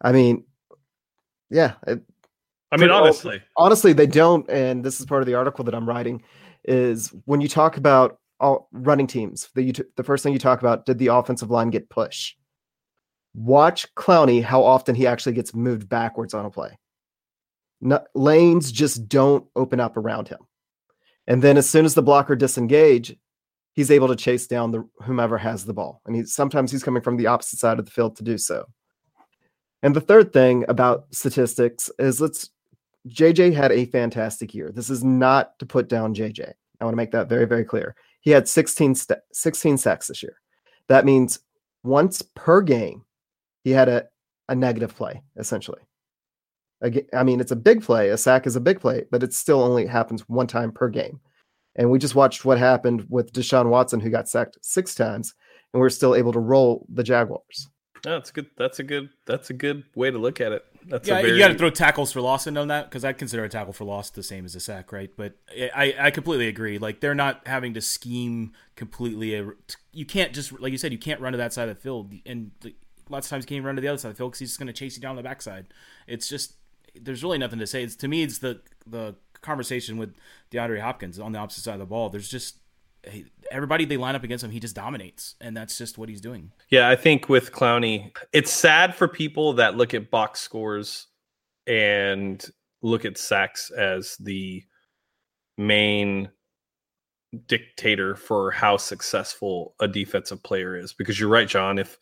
[0.00, 0.44] I mean,
[1.50, 1.74] yeah.
[1.86, 2.02] It,
[2.70, 4.48] I mean, honestly, honestly, they don't.
[4.50, 6.22] And this is part of the article that I'm writing.
[6.64, 10.60] Is when you talk about all running teams, the t- the first thing you talk
[10.60, 12.34] about did the offensive line get push?
[13.34, 16.78] Watch Clowney how often he actually gets moved backwards on a play.
[17.80, 20.40] No, lanes just don't open up around him.
[21.26, 23.14] And then as soon as the blocker disengage,
[23.74, 26.02] he's able to chase down the whomever has the ball.
[26.06, 28.66] And he sometimes he's coming from the opposite side of the field to do so.
[29.82, 32.50] And the third thing about statistics is let's
[33.08, 34.70] JJ had a fantastic year.
[34.72, 36.52] This is not to put down JJ.
[36.80, 37.94] I want to make that very, very clear.
[38.20, 40.40] He had 16, st- 16 sacks this year.
[40.88, 41.40] That means
[41.82, 43.04] once per game,
[43.64, 44.06] he had a,
[44.48, 45.80] a negative play, essentially.
[47.12, 48.10] I mean, it's a big play.
[48.10, 51.20] A sack is a big play, but it still only happens one time per game.
[51.74, 55.34] And we just watched what happened with Deshaun Watson, who got sacked six times,
[55.72, 57.68] and we're still able to roll the Jaguars.
[58.02, 58.46] That's good.
[58.56, 59.10] That's a good.
[59.26, 60.64] That's a good way to look at it.
[60.86, 61.20] That's yeah.
[61.20, 61.32] Very...
[61.32, 63.72] You got to throw tackles for loss in on that because I consider a tackle
[63.72, 65.10] for loss the same as a sack, right?
[65.16, 65.34] But
[65.74, 66.78] I, I completely agree.
[66.78, 69.30] Like they're not having to scheme completely.
[69.92, 70.92] You can't just like you said.
[70.92, 72.50] You can't run to that side of the field, and
[73.08, 74.50] lots of times you can't run to the other side of the field because he's
[74.50, 75.66] just going to chase you down the backside.
[76.06, 76.54] It's just
[76.94, 77.82] there's really nothing to say.
[77.82, 80.14] It's to me, it's the the conversation with
[80.50, 82.08] DeAndre Hopkins on the opposite side of the ball.
[82.08, 82.56] There's just
[83.50, 86.52] everybody they line up against him, he just dominates, and that's just what he's doing.
[86.68, 91.06] Yeah, I think with Clowney, it's sad for people that look at box scores
[91.66, 92.44] and
[92.82, 94.62] look at sacks as the
[95.56, 96.28] main
[97.46, 101.98] dictator for how successful a defensive player is because you're right John if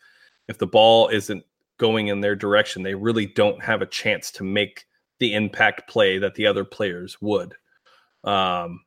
[0.47, 1.43] if the ball isn't
[1.77, 4.85] going in their direction they really don't have a chance to make
[5.19, 7.55] the impact play that the other players would.
[8.23, 8.81] Um,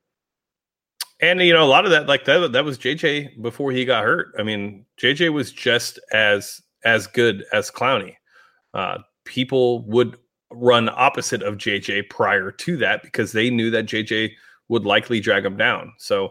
[1.21, 4.05] and you know, a lot of that, like that, that was JJ before he got
[4.05, 4.33] hurt.
[4.39, 8.15] I mean, JJ was just as as good as Clowney.
[8.73, 10.17] Uh, people would
[10.51, 14.33] run opposite of JJ prior to that because they knew that JJ
[14.69, 15.93] would likely drag him down.
[15.99, 16.31] So,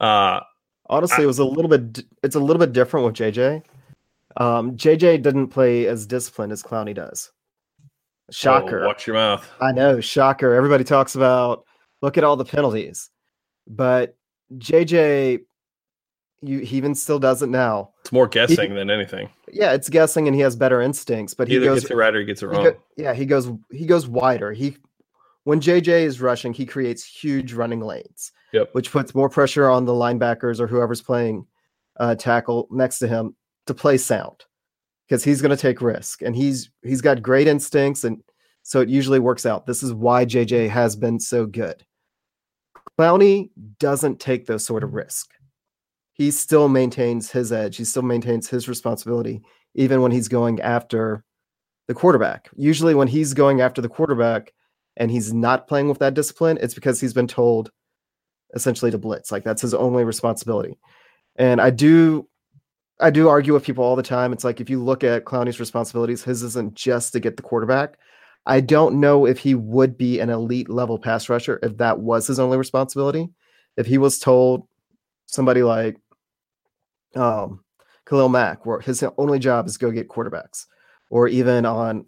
[0.00, 0.40] uh,
[0.86, 2.04] honestly, I, it was a little bit.
[2.22, 3.62] It's a little bit different with JJ.
[4.36, 7.30] Um, JJ didn't play as disciplined as Clowney does.
[8.30, 8.82] Shocker.
[8.82, 9.48] Oh, watch your mouth.
[9.60, 10.54] I know, shocker.
[10.54, 11.64] Everybody talks about
[12.02, 13.10] look at all the penalties.
[13.66, 14.16] But
[14.52, 15.44] JJ
[16.42, 17.90] you he even still does it now.
[18.00, 19.30] It's more guessing he, than anything.
[19.52, 22.14] Yeah, it's guessing and he has better instincts, but he Either goes gets it right
[22.14, 22.64] or he gets it wrong.
[22.64, 24.52] Go, yeah, he goes he goes wider.
[24.52, 24.76] He
[25.44, 28.32] when JJ is rushing, he creates huge running lanes.
[28.52, 28.70] Yep.
[28.72, 31.46] Which puts more pressure on the linebackers or whoever's playing
[31.98, 33.34] uh, tackle next to him
[33.66, 34.44] to play sound
[35.06, 38.22] because he's going to take risk and he's he's got great instincts and
[38.62, 39.66] so it usually works out.
[39.66, 41.84] This is why JJ has been so good.
[42.98, 45.30] Clowney doesn't take those sort of risk.
[46.12, 47.76] He still maintains his edge.
[47.76, 49.42] He still maintains his responsibility
[49.74, 51.24] even when he's going after
[51.88, 52.48] the quarterback.
[52.56, 54.52] Usually when he's going after the quarterback
[54.96, 57.70] and he's not playing with that discipline, it's because he's been told
[58.54, 59.32] essentially to blitz.
[59.32, 60.78] Like that's his only responsibility.
[61.36, 62.28] And I do
[63.00, 64.32] I do argue with people all the time.
[64.32, 67.98] It's like if you look at Clowney's responsibilities, his isn't just to get the quarterback.
[68.46, 72.26] I don't know if he would be an elite level pass rusher if that was
[72.26, 73.30] his only responsibility.
[73.76, 74.68] If he was told
[75.26, 75.96] somebody like
[77.16, 77.64] um,
[78.06, 80.66] Khalil Mack, where his only job is go get quarterbacks,
[81.10, 82.06] or even on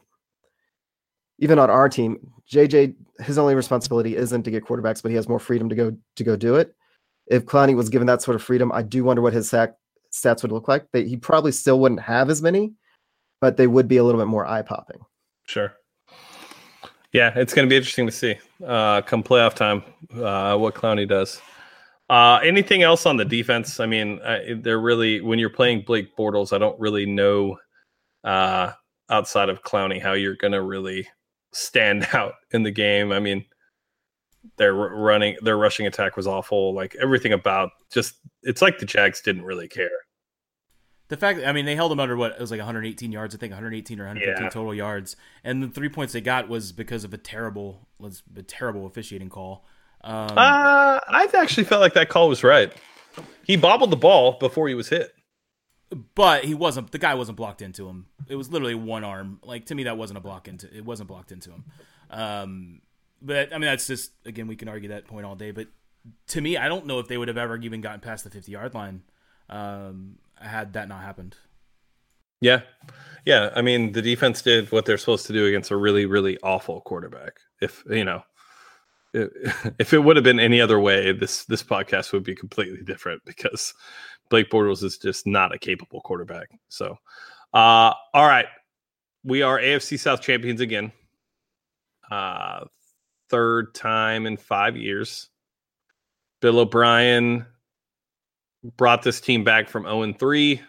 [1.39, 2.19] even on our team,
[2.51, 5.97] JJ, his only responsibility isn't to get quarterbacks, but he has more freedom to go
[6.17, 6.75] to go do it.
[7.27, 9.75] If Clowney was given that sort of freedom, I do wonder what his sack
[10.13, 10.87] stats would look like.
[10.93, 12.75] They, he probably still wouldn't have as many,
[13.41, 15.01] but they would be a little bit more eye popping.
[15.47, 15.75] Sure.
[17.13, 19.83] Yeah, it's going to be interesting to see uh, come playoff time
[20.15, 21.41] uh, what Clowney does.
[22.09, 23.81] Uh, anything else on the defense?
[23.81, 24.21] I mean,
[24.63, 27.59] they're really when you're playing Blake Bortles, I don't really know
[28.25, 28.73] uh,
[29.11, 31.09] outside of Clowney how you're going to really
[31.53, 33.13] stand out in the game.
[33.13, 33.45] I mean,
[34.59, 36.75] their running, their rushing attack was awful.
[36.75, 39.91] Like everything about just, it's like the Jags didn't really care.
[41.09, 43.39] The fact, I mean, they held them under what it was like 118 yards, I
[43.39, 44.51] think 118 or 115 yeah.
[44.51, 48.43] total yards, and the three points they got was because of a terrible, was a
[48.43, 49.65] terrible officiating call.
[50.03, 52.73] Um, uh, I actually felt like that call was right.
[53.45, 55.15] He bobbled the ball before he was hit,
[56.15, 56.91] but he wasn't.
[56.91, 58.07] The guy wasn't blocked into him.
[58.29, 59.41] It was literally one arm.
[59.43, 60.75] Like to me, that wasn't a block into.
[60.77, 61.65] It wasn't blocked into him.
[62.11, 62.81] Um,
[63.23, 65.53] but I mean, that's just again, we can argue that point all day.
[65.53, 65.69] But
[66.29, 68.53] to me, I don't know if they would have ever even gotten past the 50
[68.53, 69.03] yard line
[69.49, 71.37] um, had that not happened.
[72.41, 72.63] Yeah.
[73.25, 73.51] Yeah.
[73.55, 76.81] I mean, the defense did what they're supposed to do against a really, really awful
[76.83, 77.39] quarterback.
[77.61, 78.23] If, you know,
[79.15, 83.23] if it would have been any other way, this this podcast would be completely different
[83.25, 83.73] because
[84.29, 86.49] Blake Bortles is just not a capable quarterback.
[86.69, 86.99] So,
[87.55, 88.47] uh, all right,
[89.25, 90.93] we are AFC South champions again.
[92.11, 92.67] Uh,
[93.31, 95.31] third time in five years.
[96.41, 97.47] Bill O'Brien
[98.77, 100.61] brought this team back from 0 and 3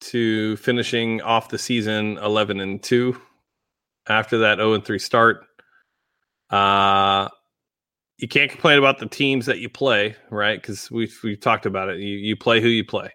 [0.00, 3.20] to finishing off the season 11 and 2
[4.08, 5.46] after that 0 and 3 start.
[6.50, 7.28] Uh,
[8.18, 10.60] you can't complain about the teams that you play, right?
[10.60, 11.98] Because we've we've talked about it.
[11.98, 13.10] You you play who you play,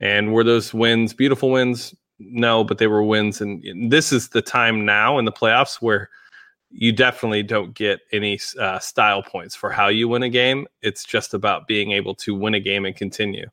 [0.00, 1.94] and were those wins beautiful wins?
[2.18, 6.08] No, but they were wins, and this is the time now in the playoffs where
[6.70, 10.66] you definitely don't get any uh, style points for how you win a game.
[10.82, 13.46] It's just about being able to win a game and continue.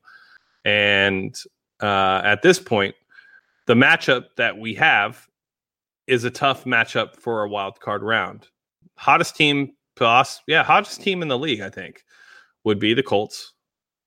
[0.66, 1.36] And
[1.82, 2.96] uh, at this point,
[3.68, 5.28] the matchup that we have
[6.08, 8.48] is a tough matchup for a wild card round.
[8.98, 12.04] Hottest team, plus, yeah, hottest team in the league, I think,
[12.64, 13.54] would be the Colts.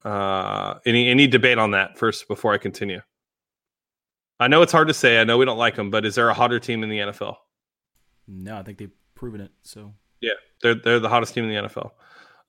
[0.05, 3.01] Uh, any any debate on that first before I continue?
[4.41, 5.21] I know it's hard to say.
[5.21, 7.37] I know we don't like them, but is there a hotter team in the NFL?
[8.29, 9.51] No, I think they've proven it.
[9.63, 11.91] So yeah, they're they're the hottest team in the NFL.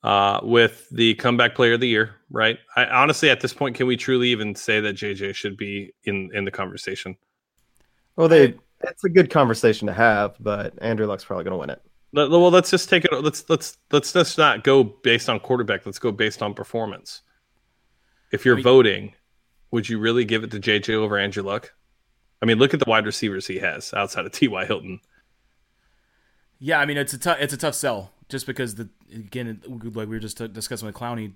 [0.02, 2.58] Uh, with the comeback player of the year, right?
[2.78, 6.30] I honestly, at this point, can we truly even say that JJ should be in
[6.34, 7.18] in the conversation?
[8.16, 11.70] Well, they it's a good conversation to have, but Andrew Luck's probably going to win
[11.70, 11.82] it.
[12.14, 13.12] Well, let's just take it.
[13.12, 15.86] Let's let's let's just not go based on quarterback.
[15.86, 17.22] Let's go based on performance.
[18.32, 19.14] If you're I mean, voting,
[19.72, 21.74] would you really give it to JJ over Andrew Luck?
[22.42, 24.66] I mean, look at the wide receivers he has outside of T.Y.
[24.66, 25.02] Hilton.
[26.60, 29.84] Yeah, I mean it's a tough it's a tough sell just because the again like
[29.84, 31.34] we were just discussing with Clowney,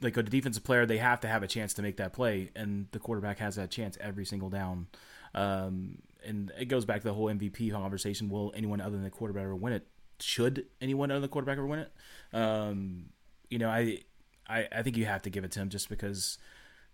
[0.00, 2.86] like a defensive player they have to have a chance to make that play, and
[2.92, 4.86] the quarterback has that chance every single down.
[5.34, 8.28] Um, and it goes back to the whole MVP conversation.
[8.28, 9.86] Will anyone other than the quarterback ever win it?
[10.20, 11.92] Should anyone other than the quarterback ever win it?
[12.32, 13.06] Um,
[13.48, 13.98] you know, I,
[14.48, 16.38] I I think you have to give it to him just because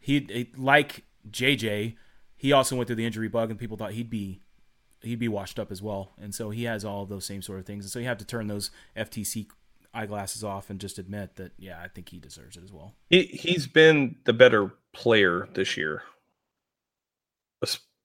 [0.01, 1.97] he like JJ,
[2.37, 4.41] he also went through the injury bug, and people thought he'd be
[5.07, 6.13] he'd be washed up as well.
[6.21, 7.85] And so he has all of those same sort of things.
[7.85, 9.47] And so you have to turn those FTC
[9.95, 12.95] eyeglasses off and just admit that yeah, I think he deserves it as well.
[13.09, 16.03] He he's been the better player this year.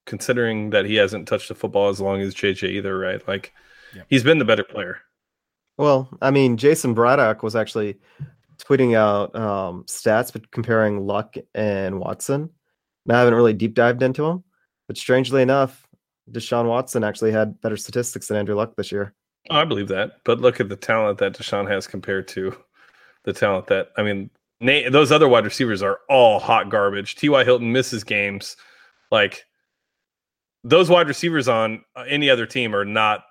[0.07, 3.25] Considering that he hasn't touched the football as long as JJ either, right?
[3.27, 3.53] Like
[3.95, 4.07] yep.
[4.09, 4.97] he's been the better player.
[5.77, 7.99] Well, I mean, Jason Braddock was actually
[8.57, 12.49] tweeting out um, stats but comparing Luck and Watson.
[13.05, 14.43] And I haven't really deep dived into them,
[14.87, 15.87] but strangely enough,
[16.29, 19.13] Deshaun Watson actually had better statistics than Andrew Luck this year.
[19.49, 20.23] Oh, I believe that.
[20.23, 22.55] But look at the talent that Deshaun has compared to
[23.23, 24.29] the talent that I mean,
[24.61, 27.15] those other wide receivers are all hot garbage.
[27.15, 27.43] T.Y.
[27.43, 28.55] Hilton misses games.
[29.11, 29.45] Like
[30.63, 33.23] those wide receivers on any other team are not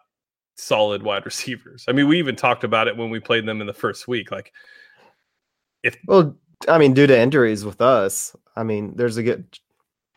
[0.57, 1.84] solid wide receivers.
[1.88, 4.30] I mean, we even talked about it when we played them in the first week.
[4.30, 4.53] Like
[5.82, 6.36] if well,
[6.68, 9.59] I mean, due to injuries with us, I mean, there's a good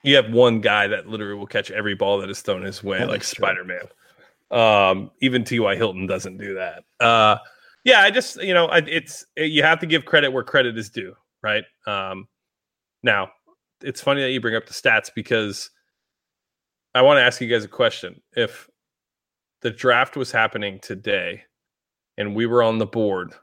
[0.04, 3.04] you have one guy that literally will catch every ball that is thrown his way,
[3.06, 3.88] like Spider Man.
[4.52, 5.76] Um, even T.Y.
[5.76, 6.84] Hilton doesn't do that.
[7.00, 7.38] Uh,
[7.84, 10.90] yeah, I just you know, it's it, you have to give credit where credit is
[10.90, 11.64] due, right?
[11.88, 12.28] Um,
[13.02, 13.32] now,
[13.82, 15.70] it's funny that you bring up the stats because
[16.94, 18.22] I want to ask you guys a question.
[18.36, 18.70] If
[19.62, 21.44] the draft was happening today
[22.18, 23.34] and we were on the board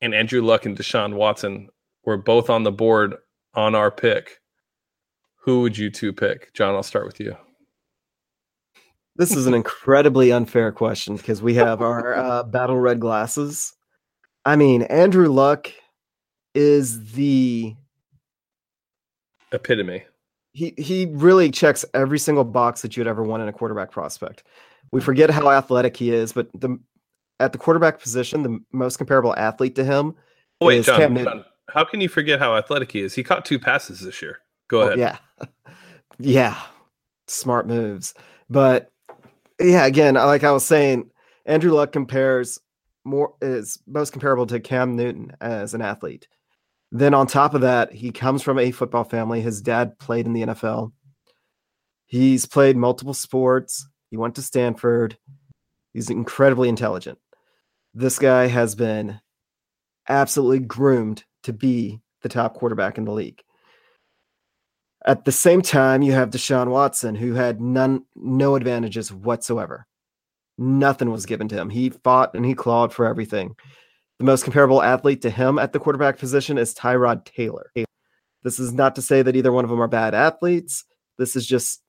[0.00, 1.68] and Andrew Luck and Deshaun Watson
[2.04, 3.16] were both on the board
[3.54, 4.40] on our pick,
[5.44, 6.54] who would you two pick?
[6.54, 7.36] John, I'll start with you.
[9.16, 13.74] This is an incredibly unfair question because we have our uh, battle red glasses.
[14.46, 15.70] I mean, Andrew Luck
[16.54, 17.76] is the
[19.52, 20.04] epitome.
[20.54, 24.44] He he really checks every single box that you'd ever want in a quarterback prospect.
[24.92, 26.78] We forget how athletic he is, but the
[27.38, 30.14] at the quarterback position, the most comparable athlete to him
[30.60, 31.38] oh, wait, is John, Cam Newton.
[31.38, 33.14] John, how can you forget how athletic he is?
[33.14, 34.40] He caught two passes this year.
[34.74, 34.98] Go oh, ahead.
[34.98, 35.18] yeah.
[36.20, 36.56] Yeah.
[37.26, 38.14] Smart moves.
[38.48, 38.92] But
[39.60, 41.10] yeah, again, like I was saying,
[41.44, 42.60] Andrew Luck compares
[43.04, 46.28] more is most comparable to Cam Newton as an athlete.
[46.92, 49.40] Then on top of that, he comes from a football family.
[49.40, 50.92] His dad played in the NFL.
[52.06, 53.88] He's played multiple sports.
[54.10, 55.18] He went to Stanford.
[55.92, 57.18] He's incredibly intelligent.
[57.92, 59.20] This guy has been
[60.08, 63.42] absolutely groomed to be the top quarterback in the league.
[65.06, 69.86] At the same time, you have Deshaun Watson, who had none, no advantages whatsoever.
[70.56, 71.68] Nothing was given to him.
[71.68, 73.54] He fought and he clawed for everything.
[74.18, 77.70] The most comparable athlete to him at the quarterback position is Tyrod Taylor.
[78.42, 80.84] This is not to say that either one of them are bad athletes.
[81.18, 81.82] This is just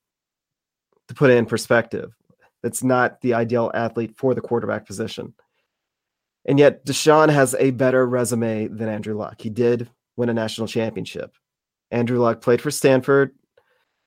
[1.07, 2.13] to put it in perspective.
[2.63, 5.35] That's not the ideal athlete for the quarterback position.
[6.45, 9.41] And yet, Deshaun has a better resume than Andrew Luck.
[9.41, 11.35] He did win a national championship.
[11.95, 13.31] Andrew Luck played for Stanford.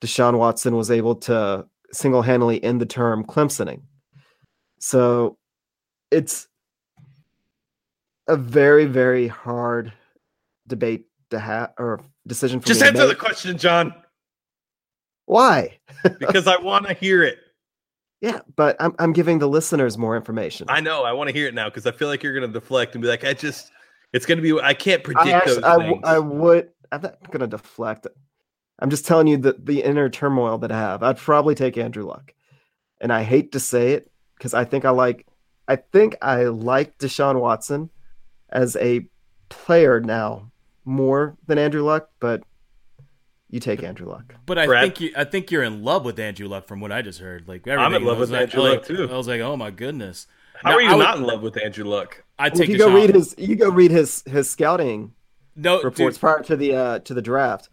[0.02, 3.80] Deshaun Watson was able to single handedly end the term Clemsoning.
[4.78, 5.38] So
[6.10, 6.46] it's
[8.28, 9.92] a very, very hard
[10.66, 13.94] debate to have or decision for Just answer the question, John,
[15.24, 15.78] Why?
[16.18, 17.38] because I want to hear it.
[18.20, 20.66] Yeah, but I'm I'm giving the listeners more information.
[20.68, 21.04] I know.
[21.04, 23.02] I want to hear it now because I feel like you're going to deflect and
[23.02, 23.70] be like, I just,
[24.12, 26.00] it's going to be, I can't predict I, actually, those I, things.
[26.04, 26.70] I would.
[26.92, 28.06] I'm not going to deflect.
[28.78, 31.02] I'm just telling you the the inner turmoil that I have.
[31.02, 32.32] I'd probably take Andrew Luck,
[33.00, 35.26] and I hate to say it because I think I like.
[35.66, 37.90] I think I like Deshaun Watson
[38.50, 39.06] as a
[39.50, 40.50] player now
[40.84, 42.42] more than Andrew Luck, but
[43.50, 44.34] you take Andrew Luck.
[44.46, 44.82] But I Brad?
[44.84, 47.48] think you, I think you're in love with Andrew Luck from what I just heard.
[47.48, 49.08] Like I'm in love was with like- Andrew like- Luck, too.
[49.12, 50.26] I was like, oh my goodness.
[50.62, 52.24] How Now, are you I would- not in love with Andrew Luck?
[52.38, 55.12] I Well, take if you go read his, you go read his his scouting
[55.58, 57.68] no reports dude, prior to the uh to the draft.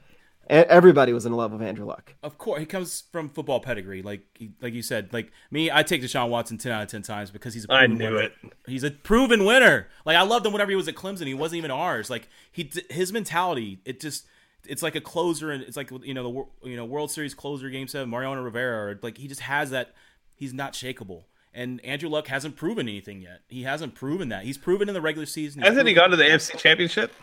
[0.47, 2.13] Everybody was in love with Andrew Luck.
[2.21, 4.03] Of course, he comes from football pedigree.
[4.03, 7.01] Like he, like you said, like me, I take Deshaun Watson ten out of ten
[7.01, 8.21] times because he's a I proven knew winner.
[8.21, 8.33] it.
[8.67, 9.87] He's a proven winner.
[10.05, 11.25] Like I loved him whenever he was at Clemson.
[11.25, 12.11] He wasn't even ours.
[12.11, 14.27] Like he, his mentality, it just,
[14.67, 17.67] it's like a closer, and it's like you know the you know World Series closer
[17.71, 18.91] game seven, Mariano Rivera.
[18.91, 19.95] Or like he just has that.
[20.35, 21.23] He's not shakable.
[21.55, 23.41] And Andrew Luck hasn't proven anything yet.
[23.47, 24.43] He hasn't proven that.
[24.43, 25.61] He's proven in the regular season.
[25.61, 27.13] He's Hasn't he proven- gone to the AFC Championship?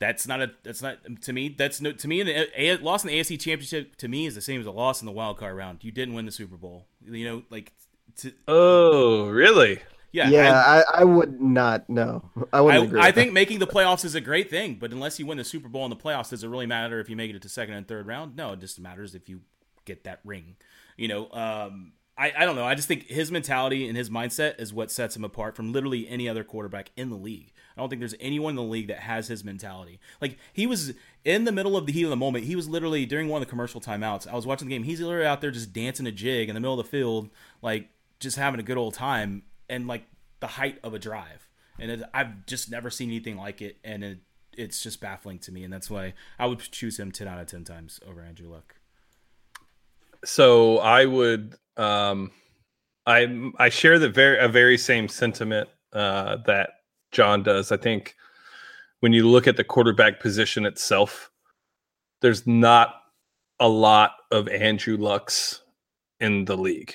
[0.00, 0.50] That's not a.
[0.64, 1.50] That's not to me.
[1.56, 2.22] That's no to me.
[2.22, 4.70] An a, a loss in the AFC Championship to me is the same as a
[4.72, 5.84] loss in the wild card round.
[5.84, 6.86] You didn't win the Super Bowl.
[7.04, 7.72] You know, like,
[8.16, 9.80] to, Oh, really?
[10.10, 12.24] yeah, Yeah, I, I would not know.
[12.52, 13.00] I wouldn't I, agree.
[13.00, 15.44] I with think making the playoffs is a great thing, but unless you win the
[15.44, 17.74] Super Bowl in the playoffs, does it really matter if you make it to second
[17.74, 18.34] and third round?
[18.36, 19.42] No, it just matters if you
[19.84, 20.56] get that ring.
[20.96, 22.66] You know, um, I, I don't know.
[22.66, 26.06] I just think his mentality and his mindset is what sets him apart from literally
[26.06, 27.50] any other quarterback in the league.
[27.74, 29.98] I don't think there's anyone in the league that has his mentality.
[30.20, 30.92] Like he was
[31.24, 32.44] in the middle of the heat of the moment.
[32.44, 34.28] He was literally during one of the commercial timeouts.
[34.28, 34.82] I was watching the game.
[34.82, 37.30] He's literally out there just dancing a jig in the middle of the field,
[37.62, 40.04] like just having a good old time, and like
[40.40, 41.48] the height of a drive.
[41.78, 44.18] And it, I've just never seen anything like it, and it,
[44.58, 45.64] it's just baffling to me.
[45.64, 48.74] And that's why I would choose him ten out of ten times over Andrew Luck.
[50.24, 52.30] So I would, um,
[53.06, 56.70] I I share the very a very same sentiment uh, that
[57.12, 57.72] John does.
[57.72, 58.14] I think
[59.00, 61.30] when you look at the quarterback position itself,
[62.20, 62.94] there's not
[63.58, 65.62] a lot of Andrew Lucks
[66.20, 66.94] in the league.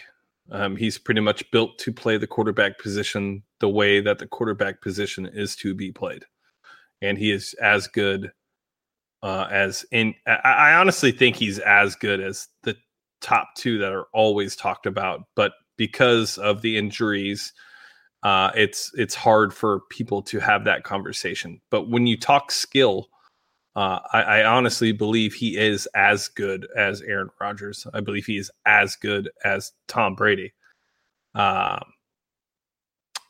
[0.51, 4.81] Um, he's pretty much built to play the quarterback position the way that the quarterback
[4.81, 6.25] position is to be played,
[7.01, 8.31] and he is as good
[9.23, 10.13] uh, as in.
[10.27, 12.77] I, I honestly think he's as good as the
[13.25, 17.51] top two that are always talked about, but because of the injuries,
[18.23, 21.59] uh, it's it's hard for people to have that conversation.
[21.71, 23.09] But when you talk skill,
[23.75, 27.85] uh, I, I honestly believe he is as good as Aaron Rodgers.
[27.93, 30.53] I believe he is as good as Tom Brady.
[31.33, 31.81] Um,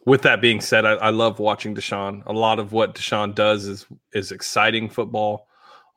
[0.06, 2.24] with that being said, I, I love watching Deshaun.
[2.26, 5.48] A lot of what Deshaun does is is exciting football.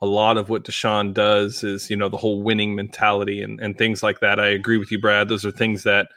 [0.00, 3.76] A lot of what Deshaun does is, you know, the whole winning mentality and, and
[3.76, 4.38] things like that.
[4.38, 5.28] I agree with you, Brad.
[5.28, 6.08] Those are things that,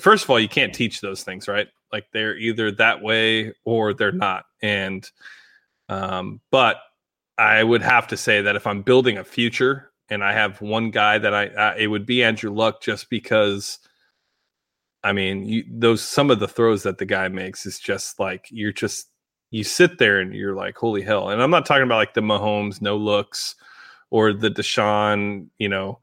[0.00, 1.68] first of all, you can't teach those things, right?
[1.92, 4.46] Like they're either that way or they're not.
[4.60, 5.08] And,
[5.88, 6.78] um, but
[7.38, 10.90] I would have to say that if I'm building a future and I have one
[10.90, 13.78] guy that I, uh, it would be Andrew Luck just because,
[15.04, 18.46] I mean, you, those some of the throws that the guy makes is just like
[18.50, 19.08] you're just
[19.52, 21.28] you sit there and you're like, holy hell.
[21.28, 23.54] And I'm not talking about like the Mahomes no looks
[24.10, 26.00] or the Deshaun, you know,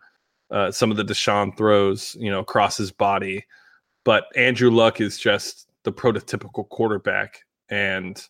[0.51, 3.43] uh, some of the Deshaun throws, you know, across his body.
[4.05, 7.43] But Andrew Luck is just the prototypical quarterback.
[7.69, 8.23] And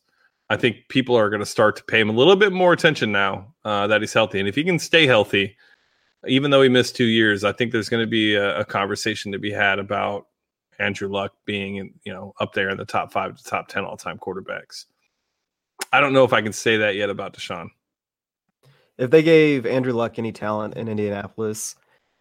[0.49, 3.11] I think people are going to start to pay him a little bit more attention
[3.11, 4.39] now uh, that he's healthy.
[4.39, 5.57] And if he can stay healthy,
[6.27, 9.33] even though he missed two years, I think there's going to be a, a conversation
[9.33, 10.27] to be had about
[10.79, 13.83] Andrew Luck being, in, you know, up there in the top five to top ten
[13.83, 14.85] all time quarterbacks.
[15.91, 17.69] I don't know if I can say that yet about Deshaun.
[18.97, 21.75] If they gave Andrew Luck any talent in Indianapolis,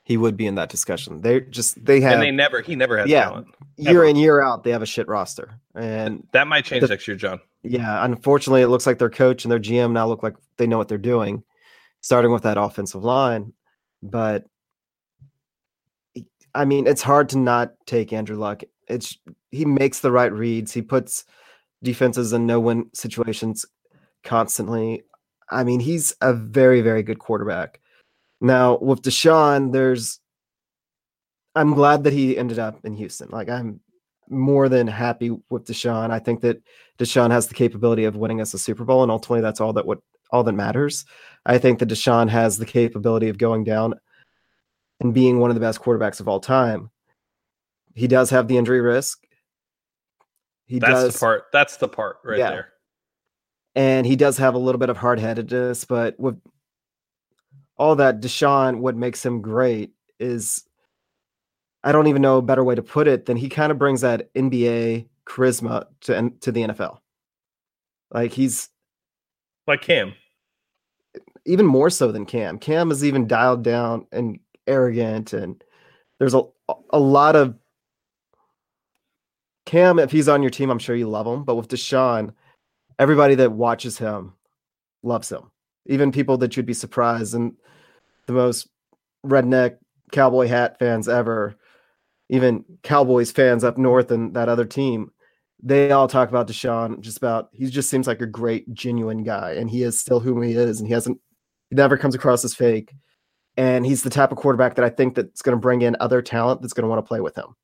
[0.05, 1.21] he would be in that discussion.
[1.21, 3.25] They just they have and they never, he never had Yeah.
[3.25, 3.49] talent.
[3.77, 7.07] year in year out they have a shit roster, and That might change The- next
[7.09, 7.41] year, John.
[7.63, 10.79] yeah, unfortunately, it looks like their coach and their GM now look like they know
[10.79, 11.43] what they're doing,
[12.01, 13.53] starting with that offensive line.
[14.03, 14.45] But
[16.55, 18.63] I mean, it's hard to not take Andrew Luck.
[18.89, 19.19] It's
[19.51, 20.73] he makes the right reads.
[20.73, 21.25] He puts
[21.83, 23.65] defenses and no-win situations
[24.25, 25.03] constantly.
[25.51, 27.81] I mean, he's a very, very good quarterback.
[28.41, 30.21] Now with Deshaun, there's
[31.55, 33.29] I'm glad that he ended up in Houston.
[33.31, 33.81] Like I'm
[34.29, 36.11] more than happy with Deshaun.
[36.11, 36.63] I think that
[36.99, 39.87] Deshaun has the capability of winning us a Super Bowl, and ultimately that's all that
[39.87, 39.99] what
[40.31, 41.05] all that matters.
[41.47, 43.95] I think that Deshaun has the capability of going down
[45.01, 46.91] and being one of the best quarterbacks of all time.
[47.95, 49.25] He does have the injury risk.
[50.69, 51.45] He that's does, the part.
[51.53, 52.51] That's the part right yeah.
[52.51, 52.69] there.
[53.75, 56.41] And he does have a little bit of hard headedness, but with
[57.77, 60.65] all that, Deshaun, what makes him great is
[61.83, 64.01] I don't even know a better way to put it than he kind of brings
[64.03, 66.99] that NBA charisma to to the NFL.
[68.11, 68.69] Like he's
[69.67, 70.13] like Cam,
[71.47, 72.59] even more so than Cam.
[72.59, 75.63] Cam is even dialed down and arrogant, and
[76.19, 76.43] there's a
[76.91, 77.55] a lot of
[79.69, 79.99] Cam.
[79.99, 81.45] If he's on your team, I'm sure you love him.
[81.45, 82.33] But with Deshaun,
[82.99, 84.33] everybody that watches him
[85.03, 85.51] loves him.
[85.87, 87.53] Even people that you'd be surprised and
[88.27, 88.69] the most
[89.25, 89.77] redneck
[90.11, 91.55] cowboy hat fans ever
[92.29, 95.11] even Cowboys fans up north and that other team,
[95.63, 99.53] they all talk about Deshaun just about he just seems like a great, genuine guy,
[99.53, 101.19] and he is still who he is, and he hasn't
[101.71, 102.93] he never comes across as fake.
[103.57, 106.23] And he's the type of quarterback that I think that's going to bring in other
[106.23, 107.57] talent that's going to want to play with him.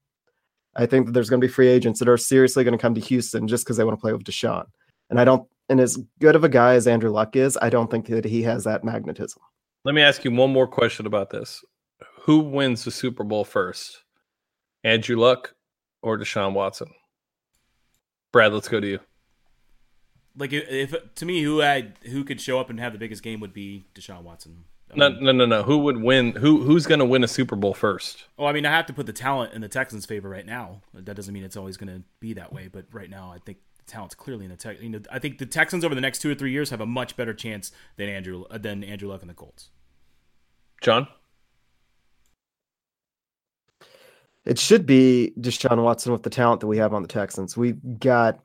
[0.76, 2.94] I think that there's going to be free agents that are seriously going to come
[2.94, 4.66] to Houston just because they want to play with Deshaun.
[5.10, 7.90] And I don't, and as good of a guy as Andrew Luck is, I don't
[7.90, 9.40] think that he has that magnetism.
[9.84, 11.64] Let me ask you one more question about this.
[12.22, 14.02] Who wins the Super Bowl first?
[14.82, 15.54] Andrew Luck
[16.02, 16.88] or Deshaun Watson?
[18.32, 19.00] Brad, let's go to you.
[20.36, 23.38] Like if to me, who I who could show up and have the biggest game
[23.40, 24.64] would be Deshaun Watson.
[24.90, 25.62] I mean, no, no, no, no.
[25.62, 26.32] Who would win?
[26.32, 28.24] Who who's going to win a Super Bowl first?
[28.38, 30.82] Oh, I mean, I have to put the talent in the Texans' favor right now.
[30.92, 33.58] That doesn't mean it's always going to be that way, but right now, I think
[33.78, 34.80] the talent's clearly in the Tex.
[34.80, 36.86] You know, I think the Texans over the next two or three years have a
[36.86, 39.70] much better chance than Andrew than Andrew Luck and the Colts.
[40.80, 41.08] John.
[44.44, 47.56] it should be Deshaun Watson with the talent that we have on the Texans.
[47.56, 48.40] We've got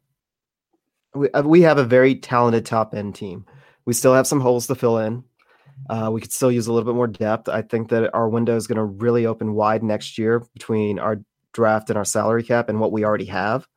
[1.13, 3.45] we uh, we have a very talented top end team.
[3.85, 5.23] We still have some holes to fill in.
[5.89, 7.49] Uh, we could still use a little bit more depth.
[7.49, 11.21] I think that our window is going to really open wide next year between our
[11.53, 13.67] draft and our salary cap and what we already have.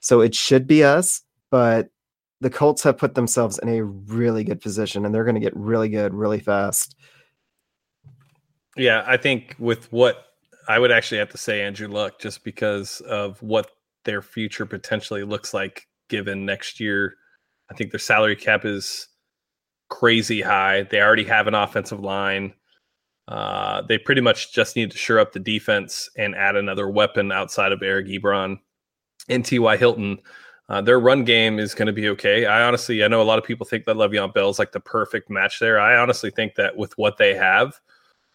[0.00, 1.88] So it should be us, but
[2.40, 5.56] the Colts have put themselves in a really good position and they're going to get
[5.56, 6.96] really good really fast.
[8.76, 10.24] Yeah, I think with what
[10.68, 13.70] I would actually have to say Andrew Luck just because of what
[14.04, 17.14] their future potentially looks like given next year.
[17.70, 19.08] I think their salary cap is
[19.92, 20.84] crazy high.
[20.84, 22.54] They already have an offensive line.
[23.28, 27.30] Uh, they pretty much just need to shore up the defense and add another weapon
[27.30, 28.58] outside of Eric Ebron
[29.28, 29.76] and T.Y.
[29.76, 30.18] Hilton.
[30.68, 32.46] Uh, their run game is going to be okay.
[32.46, 34.80] I honestly, I know a lot of people think that Le'Veon Bell is like the
[34.80, 35.78] perfect match there.
[35.78, 37.78] I honestly think that with what they have,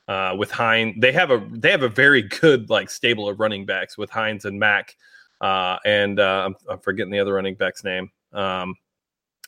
[0.08, 0.96] uh, with Hines.
[1.00, 4.46] They have a they have a very good like stable of running backs with Hines
[4.46, 4.96] and Mack,
[5.42, 8.10] uh, and uh, I'm, I'm, forgetting the other running back's name.
[8.32, 8.76] Um,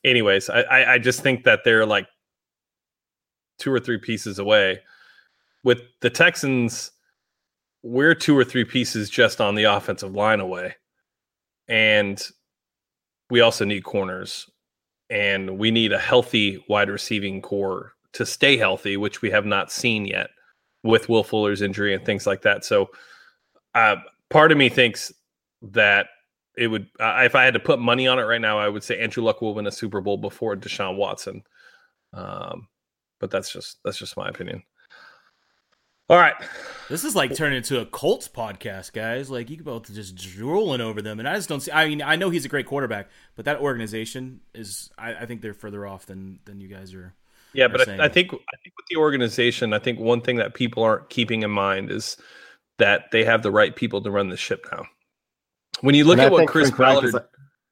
[0.03, 2.07] anyways, I, I, just think that they're like
[3.57, 4.79] two or three pieces away.
[5.63, 6.91] With the Texans,
[7.83, 10.75] we're two or three pieces just on the offensive line away,
[11.67, 12.21] and
[13.29, 14.49] we also need corners,
[15.09, 19.71] and we need a healthy wide receiving core to stay healthy, which we have not
[19.71, 20.29] seen yet
[20.83, 22.63] with Will Fuller's injury and things like that.
[22.63, 22.89] So,
[23.75, 23.97] uh,
[24.29, 25.13] part of me thinks
[25.61, 26.07] that
[26.59, 28.83] it would, uh, if I had to put money on it right now, I would
[28.83, 31.43] say Andrew Luck will win a Super Bowl before Deshaun Watson.
[32.13, 32.67] Um,
[33.19, 34.63] but that's just that's just my opinion.
[36.09, 36.33] All right,
[36.89, 39.29] this is like turning into a Colts podcast, guys.
[39.29, 41.71] Like you can both just drooling over them, and I just don't see.
[41.71, 44.89] I mean, I know he's a great quarterback, but that organization is.
[44.97, 47.15] I, I think they're further off than than you guys are
[47.53, 50.53] yeah, but I, I, think I think with the organization, I think one thing that
[50.53, 52.17] people aren't keeping in mind is
[52.77, 54.85] that they have the right people to run the ship now.
[55.81, 57.25] When you look and at I what Chris Ballard, like-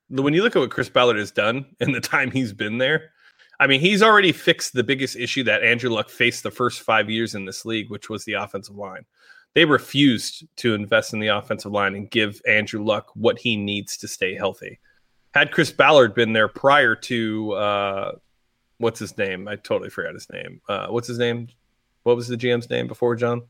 [0.10, 3.12] when you look at what Chris Ballard has done in the time he's been there,
[3.60, 7.10] I mean, he's already fixed the biggest issue that Andrew Luck faced the first five
[7.10, 9.05] years in this league, which was the offensive line.
[9.55, 13.97] They refused to invest in the offensive line and give Andrew Luck what he needs
[13.97, 14.80] to stay healthy.
[15.34, 18.12] Had Chris Ballard been there prior to uh,
[18.78, 19.47] what's his name?
[19.47, 20.62] I totally forgot his name.
[20.70, 21.47] Uh, what's his name?
[22.03, 23.41] What was the GM's name before John?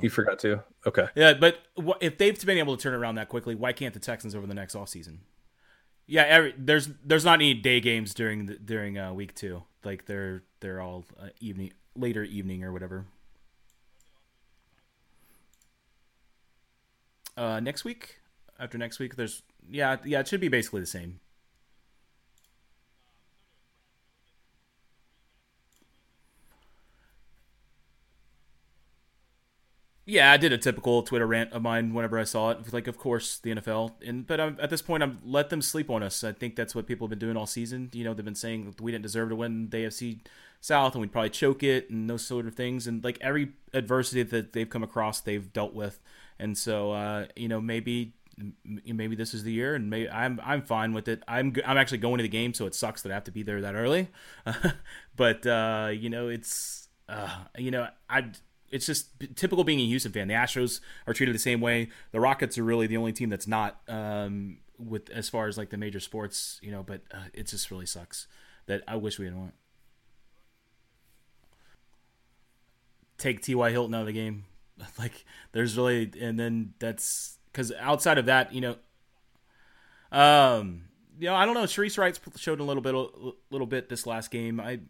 [0.00, 0.62] You forgot to.
[0.86, 1.06] Okay.
[1.14, 1.58] Yeah, but
[2.00, 4.54] if they've been able to turn around that quickly, why can't the Texans over the
[4.54, 5.20] next off season?
[6.06, 9.62] Yeah, every, there's there's not any day games during the, during uh, week two.
[9.84, 13.06] Like they're they're all uh, evening later evening or whatever.
[17.36, 18.18] Uh, next week,
[18.58, 21.20] after next week, there's yeah yeah it should be basically the same.
[30.04, 32.72] Yeah, I did a typical Twitter rant of mine whenever I saw it.
[32.72, 35.90] Like, of course, the NFL, and but I'm, at this point, I'm let them sleep
[35.90, 36.24] on us.
[36.24, 37.88] I think that's what people have been doing all season.
[37.92, 40.18] You know, they've been saying we didn't deserve to win the AFC
[40.60, 42.88] South, and we'd probably choke it, and those sort of things.
[42.88, 46.00] And like every adversity that they've come across, they've dealt with.
[46.36, 48.14] And so, uh, you know, maybe
[48.64, 51.22] maybe this is the year, and maybe I'm I'm fine with it.
[51.28, 53.44] I'm I'm actually going to the game, so it sucks that I have to be
[53.44, 54.08] there that early.
[55.16, 58.32] but uh, you know, it's uh, you know, I
[58.72, 60.28] it's just typical being a Houston fan.
[60.28, 61.90] The Astros are treated the same way.
[62.10, 65.70] The Rockets are really the only team that's not um, with as far as like
[65.70, 66.82] the major sports, you know.
[66.82, 68.26] But uh, it just really sucks
[68.66, 69.52] that I wish we had won.
[73.18, 73.70] Take T.Y.
[73.70, 74.46] Hilton out of the game.
[74.98, 78.76] Like there's really, and then that's because outside of that, you know,
[80.10, 80.86] um,
[81.20, 81.64] you know, I don't know.
[81.64, 83.06] Shareece Wright showed a little bit, a
[83.50, 84.58] little bit this last game.
[84.58, 84.80] I,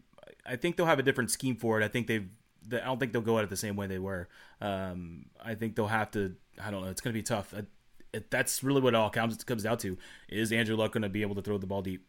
[0.47, 1.85] I think they'll have a different scheme for it.
[1.85, 2.27] I think they've,
[2.71, 4.27] I don't think they'll go at it the same way they were.
[4.61, 6.35] Um, I think they'll have to.
[6.61, 6.89] I don't know.
[6.89, 7.53] It's going to be tough.
[7.53, 9.97] It, that's really what it all comes comes down to.
[10.29, 12.05] Is Andrew Luck going to be able to throw the ball deep?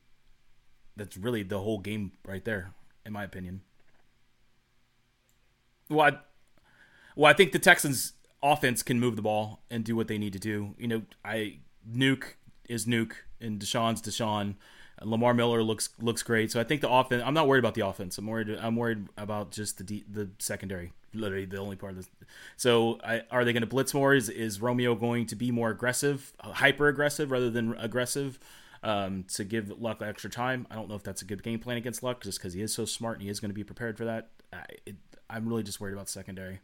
[0.97, 2.73] That's really the whole game right there,
[3.05, 3.63] in my opinion.
[5.89, 6.19] Well, I,
[7.17, 10.35] well, I think the Texans offense can move the ball and do what they need
[10.35, 10.75] to do.
[10.79, 11.59] You know, I
[11.91, 12.35] Nuke
[12.69, 14.55] is Nuke and Deshaun's Deshaun.
[15.05, 16.51] Lamar Miller looks looks great.
[16.53, 17.23] So I think the offense.
[17.25, 18.19] I'm not worried about the offense.
[18.19, 18.51] I'm worried.
[18.61, 20.93] I'm worried about just the the secondary.
[21.13, 22.11] Literally the only part of this.
[22.57, 24.15] So I, are they going to blitz more?
[24.15, 28.39] Is is Romeo going to be more aggressive, hyper aggressive rather than aggressive?
[28.83, 30.67] Um, to give Luck extra time.
[30.71, 32.75] I don't know if that's a good game plan against Luck, just because he is
[32.75, 34.29] so smart and he is going to be prepared for that.
[34.53, 34.97] I, it,
[35.31, 36.61] I'm really just worried about secondary.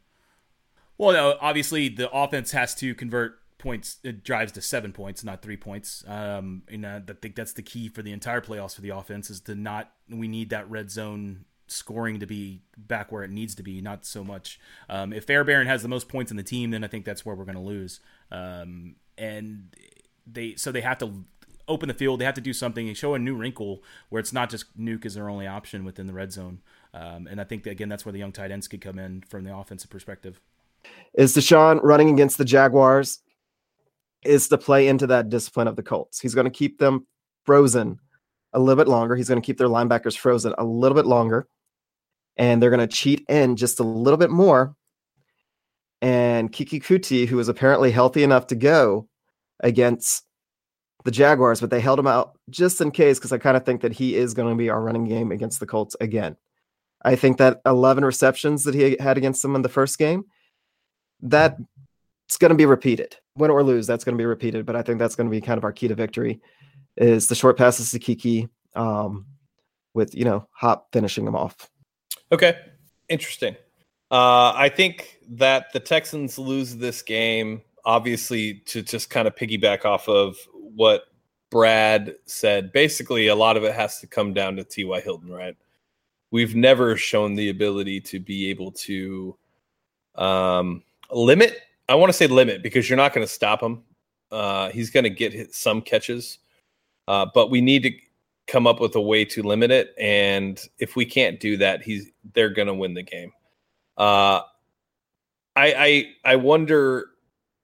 [0.99, 3.99] Well, obviously the offense has to convert points.
[4.03, 6.03] It drives to seven points, not three points.
[6.09, 9.31] Um, and uh, I think that's the key for the entire playoffs for the offense
[9.31, 9.93] is to not.
[10.09, 14.05] We need that red zone scoring to be back where it needs to be, not
[14.05, 14.59] so much.
[14.89, 17.37] Um, if Fairbairn has the most points in the team, then I think that's where
[17.37, 18.01] we're going to lose.
[18.33, 19.75] Um, and
[20.27, 21.25] they so they have to
[21.69, 22.21] open the field.
[22.21, 25.07] They have to do something and show a new wrinkle where it's not just nuke
[25.07, 26.61] is their only option within the red zone.
[26.93, 29.23] Um, and I think that, again that's where the young tight ends could come in
[29.29, 30.41] from the offensive perspective.
[31.15, 33.21] Is Deshaun running against the Jaguars?
[34.25, 36.21] Is to play into that discipline of the Colts.
[36.21, 37.07] He's going to keep them
[37.45, 37.99] frozen
[38.53, 39.17] a little bit longer.
[39.17, 41.47] He's going to keep their linebackers frozen a little bit longer.
[42.37, 44.75] And they're going to cheat in just a little bit more.
[46.03, 49.09] And Keke Coutee, who was apparently healthy enough to go
[49.61, 50.25] against
[51.05, 53.83] the Jaguars, but they held him out just in case because I kind of think
[53.83, 56.37] that he is going to be our running game against the Colts again.
[57.03, 60.25] I think that 11 receptions that he had against them in the first game
[61.23, 61.57] that
[62.31, 63.17] it's going to be repeated.
[63.35, 64.65] Win or lose, that's going to be repeated.
[64.65, 66.41] But I think that's going to be kind of our key to victory
[66.97, 69.27] is the short passes to Keke um,
[69.95, 71.69] with, you know, Hop finishing them off.
[72.31, 72.57] Okay.
[73.09, 73.57] Interesting.
[74.13, 79.85] Uh, I think that the Texans lose this game, obviously, to just kind of piggyback
[79.85, 81.07] off of what
[81.51, 82.71] Brad said.
[82.71, 85.01] Basically, a lot of it has to come down to T.Y.
[85.01, 85.57] Hilton, right?
[86.31, 89.37] We've never shown the ability to be able to
[90.15, 91.61] um, limit.
[91.91, 93.83] I want to say limit because you're not going to stop him.
[94.31, 96.39] Uh, he's going to get some catches,
[97.09, 97.93] uh, but we need to
[98.47, 99.93] come up with a way to limit it.
[99.99, 103.33] And if we can't do that, he's they're going to win the game.
[103.97, 104.43] Uh,
[105.57, 107.07] I I I wonder.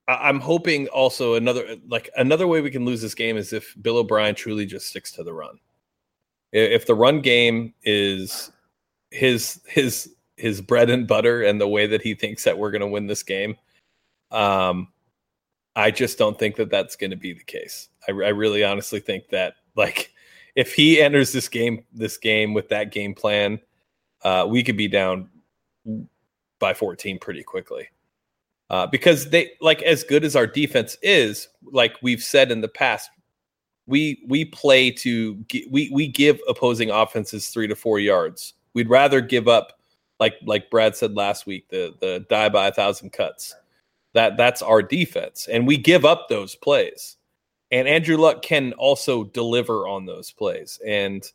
[0.09, 3.99] I'm hoping also another like another way we can lose this game is if Bill
[3.99, 5.59] O'Brien truly just sticks to the run.
[6.53, 8.51] If the run game is
[9.13, 12.81] his his his bread and butter and the way that he thinks that we're going
[12.81, 13.57] to win this game.
[14.31, 14.89] Um,
[15.75, 17.89] I just don't think that that's going to be the case.
[18.09, 20.13] I, I really honestly think that like
[20.55, 23.61] if he enters this game this game with that game plan,
[24.23, 25.29] uh, we could be down
[26.59, 27.89] by 14 pretty quickly.
[28.69, 32.69] Uh, because they like as good as our defense is, like we've said in the
[32.69, 33.11] past,
[33.87, 38.55] we we play to we we give opposing offenses three to four yards.
[38.75, 39.79] We'd rather give up
[40.19, 43.55] like like Brad said last week, the the die by a thousand cuts.
[44.17, 47.17] That that's our defense, and we give up those plays.
[47.71, 50.81] And Andrew Luck can also deliver on those plays.
[50.87, 51.31] And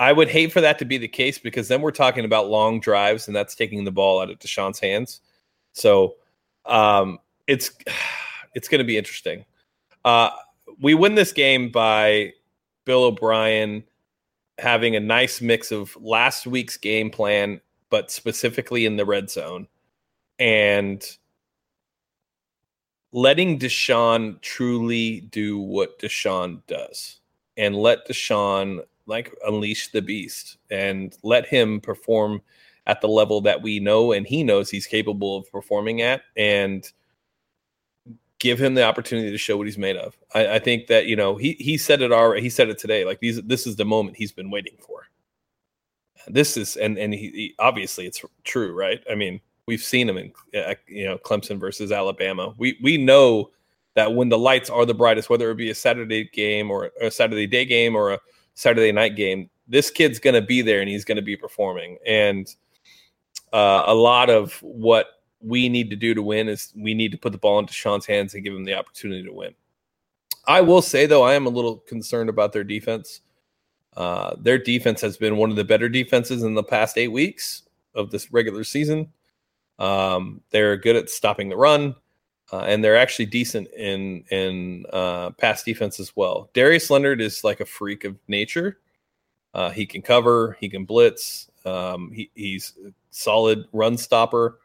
[0.00, 2.80] I would hate for that to be the case because then we're talking about long
[2.80, 5.20] drives, and that's taking the ball out of Deshaun's hands.
[5.72, 6.16] So
[6.66, 7.70] um, it's
[8.54, 9.44] it's going to be interesting.
[10.04, 10.30] Uh,
[10.80, 12.32] we win this game by
[12.84, 13.84] Bill O'Brien
[14.58, 17.60] having a nice mix of last week's game plan
[17.90, 19.66] but specifically in the red zone.
[20.38, 21.04] And
[23.12, 27.20] letting Deshaun truly do what Deshaun does
[27.56, 32.42] and let Deshaun like unleash the beast and let him perform
[32.86, 36.92] at the level that we know and he knows he's capable of performing at and
[38.38, 40.16] give him the opportunity to show what he's made of.
[40.34, 43.04] I, I think that, you know, he he said it already he said it today.
[43.04, 45.06] Like these this is the moment he's been waiting for.
[46.26, 49.02] This is and and he, he obviously it's true, right?
[49.10, 52.54] I mean, we've seen them in uh, you know Clemson versus Alabama.
[52.56, 53.50] We we know
[53.94, 57.10] that when the lights are the brightest, whether it be a Saturday game or a
[57.10, 58.20] Saturday day game or a
[58.54, 61.98] Saturday night game, this kid's going to be there and he's going to be performing.
[62.06, 62.52] And
[63.52, 65.06] uh, a lot of what
[65.40, 68.06] we need to do to win is we need to put the ball into Sean's
[68.06, 69.54] hands and give him the opportunity to win.
[70.46, 73.20] I will say though, I am a little concerned about their defense.
[73.96, 77.64] Uh, their defense has been one of the better defenses in the past eight weeks
[77.94, 79.12] of this regular season.
[79.78, 81.94] Um, they're good at stopping the run,
[82.52, 86.50] uh, and they're actually decent in in uh, pass defense as well.
[86.54, 88.78] Darius Leonard is like a freak of nature.
[89.54, 91.48] Uh, he can cover, he can blitz.
[91.64, 92.74] Um, he, he's
[93.10, 94.58] solid run stopper.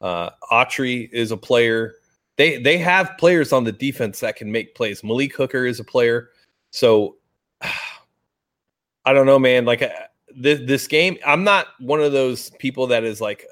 [0.00, 1.94] Uh, Autry is a player.
[2.36, 5.04] They they have players on the defense that can make plays.
[5.04, 6.30] Malik Hooker is a player.
[6.70, 7.16] So
[9.04, 9.64] I don't know, man.
[9.64, 9.88] Like uh,
[10.34, 13.46] this this game, I'm not one of those people that is like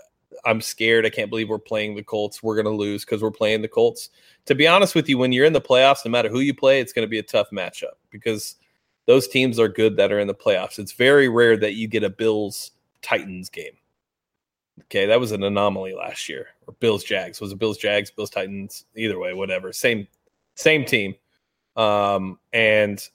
[0.48, 1.04] I'm scared.
[1.04, 2.42] I can't believe we're playing the Colts.
[2.42, 4.08] We're going to lose because we're playing the Colts.
[4.46, 6.80] To be honest with you, when you're in the playoffs, no matter who you play,
[6.80, 8.56] it's going to be a tough matchup because
[9.04, 10.78] those teams are good that are in the playoffs.
[10.78, 12.70] It's very rare that you get a Bills
[13.02, 13.74] Titans game.
[14.84, 16.46] Okay, that was an anomaly last year.
[16.66, 19.70] Or Bills Jags was it Bills Jags, Bills Titans, either way, whatever.
[19.70, 20.08] Same
[20.54, 21.14] same team.
[21.76, 23.06] Um, and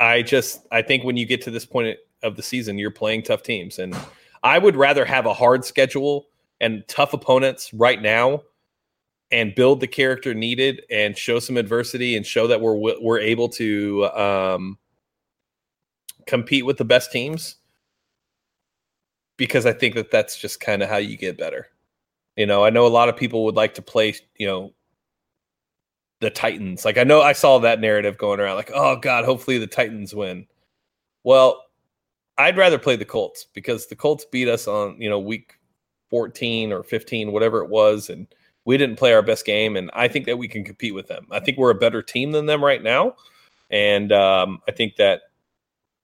[0.00, 3.22] I just I think when you get to this point of the season, you're playing
[3.22, 3.96] tough teams and
[4.42, 6.28] I would rather have a hard schedule
[6.60, 8.42] and tough opponents right now
[9.30, 13.48] and build the character needed and show some adversity and show that we're we're able
[13.50, 14.78] to um,
[16.26, 17.56] compete with the best teams
[19.36, 21.68] because I think that that's just kind of how you get better.
[22.36, 24.72] You know, I know a lot of people would like to play, you know,
[26.20, 26.84] the Titans.
[26.84, 30.14] Like I know I saw that narrative going around like, "Oh god, hopefully the Titans
[30.14, 30.46] win."
[31.24, 31.64] Well,
[32.38, 35.58] I'd rather play the Colts because the Colts beat us on, you know, week
[36.10, 38.26] 14 or 15, whatever it was and
[38.64, 41.26] we didn't play our best game and I think that we can compete with them.
[41.30, 43.16] I think we're a better team than them right now
[43.70, 45.22] and um, I think that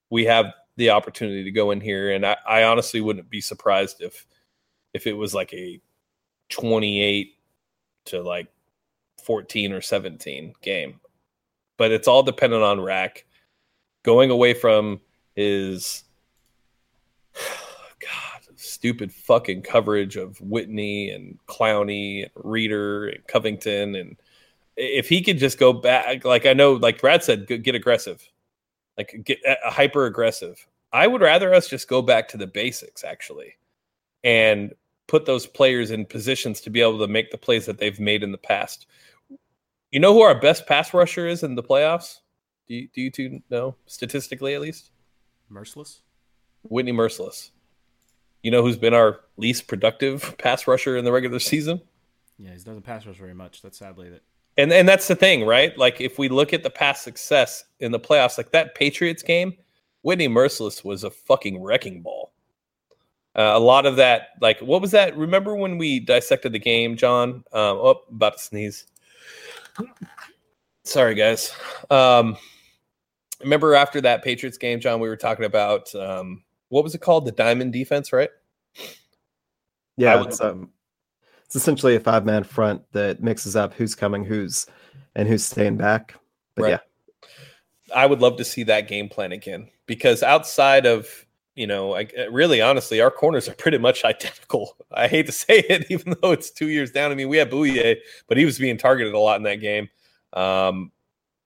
[0.09, 4.01] we have the opportunity to go in here, and I, I honestly wouldn't be surprised
[4.01, 4.25] if
[4.93, 5.81] if it was like a
[6.49, 7.35] twenty eight
[8.05, 8.47] to like
[9.23, 10.99] fourteen or seventeen game.
[11.77, 13.25] But it's all dependent on Rack
[14.03, 15.01] going away from
[15.35, 16.03] his
[17.99, 24.15] God stupid fucking coverage of Whitney and Clowney and Reader and Covington and
[24.77, 28.27] if he could just go back like I know like Brad said get aggressive
[28.97, 30.65] like get uh, hyper aggressive.
[30.93, 33.55] I would rather us just go back to the basics actually,
[34.23, 34.73] and
[35.07, 38.23] put those players in positions to be able to make the plays that they've made
[38.23, 38.87] in the past.
[39.91, 42.19] You know who our best pass rusher is in the playoffs?
[42.67, 44.91] Do you, do you two know statistically at least?
[45.51, 46.01] Mercilus.
[46.69, 47.51] Whitney Mercilus.
[48.43, 51.81] You know who's been our least productive pass rusher in the regular season?
[52.37, 53.61] Yeah, he doesn't pass rush very much.
[53.61, 54.21] That's sadly that
[54.57, 55.77] and and that's the thing, right?
[55.77, 59.53] Like if we look at the past success in the playoffs, like that Patriots game,
[60.01, 62.31] Whitney Mercilus was a fucking wrecking ball.
[63.35, 65.17] Uh, a lot of that, like what was that?
[65.17, 67.43] Remember when we dissected the game, John?
[67.51, 68.85] Um, oh, about to sneeze.
[70.83, 71.53] Sorry, guys.
[71.89, 72.37] Um,
[73.41, 75.01] remember after that Patriots game, John?
[75.01, 77.25] We were talking about um, what was it called?
[77.25, 78.29] The diamond defense, right?
[79.97, 80.69] Yeah, it's um,
[81.45, 84.67] it's essentially a five man front that mixes up who's coming, who's
[85.15, 86.15] and who's staying back.
[86.55, 86.69] But right.
[86.71, 86.79] yeah.
[87.95, 92.13] I would love to see that game plan again because outside of you know, like
[92.29, 94.75] really honestly, our corners are pretty much identical.
[94.91, 97.11] I hate to say it, even though it's two years down.
[97.11, 97.97] I mean, we had Bouye,
[98.27, 99.89] but he was being targeted a lot in that game.
[100.33, 100.91] Um,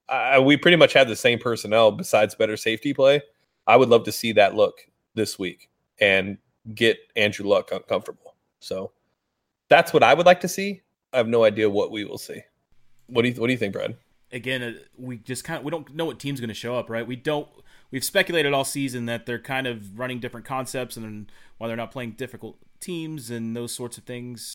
[0.07, 3.22] I, we pretty much had the same personnel besides better safety play.
[3.67, 4.80] I would love to see that look
[5.16, 6.38] this week and
[6.74, 8.36] get Andrew Luck uncomfortable.
[8.60, 8.91] So
[9.70, 10.82] that's what I would like to see.
[11.14, 12.41] I have no idea what we will see.
[13.07, 13.95] What do you What do you think, Brad?
[14.32, 16.89] Again, uh, we just kind of we don't know what team's going to show up,
[16.89, 17.05] right?
[17.05, 17.47] We don't.
[17.91, 21.89] We've speculated all season that they're kind of running different concepts and why they're not
[21.89, 24.53] playing difficult teams and those sorts of things.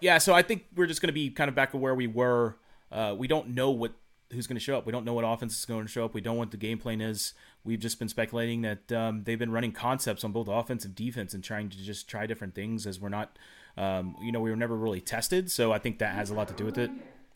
[0.00, 2.08] Yeah, so I think we're just going to be kind of back to where we
[2.08, 2.56] were.
[2.90, 3.92] Uh, we don't know what
[4.32, 4.86] who's going to show up.
[4.86, 6.14] We don't know what offense is going to show up.
[6.14, 7.34] We don't know what the game plan is.
[7.64, 11.34] We've just been speculating that um, they've been running concepts on both offense and defense
[11.34, 13.36] and trying to just try different things as we're not
[13.76, 16.48] um, you know, we were never really tested, so I think that has a lot
[16.48, 16.90] to do with it.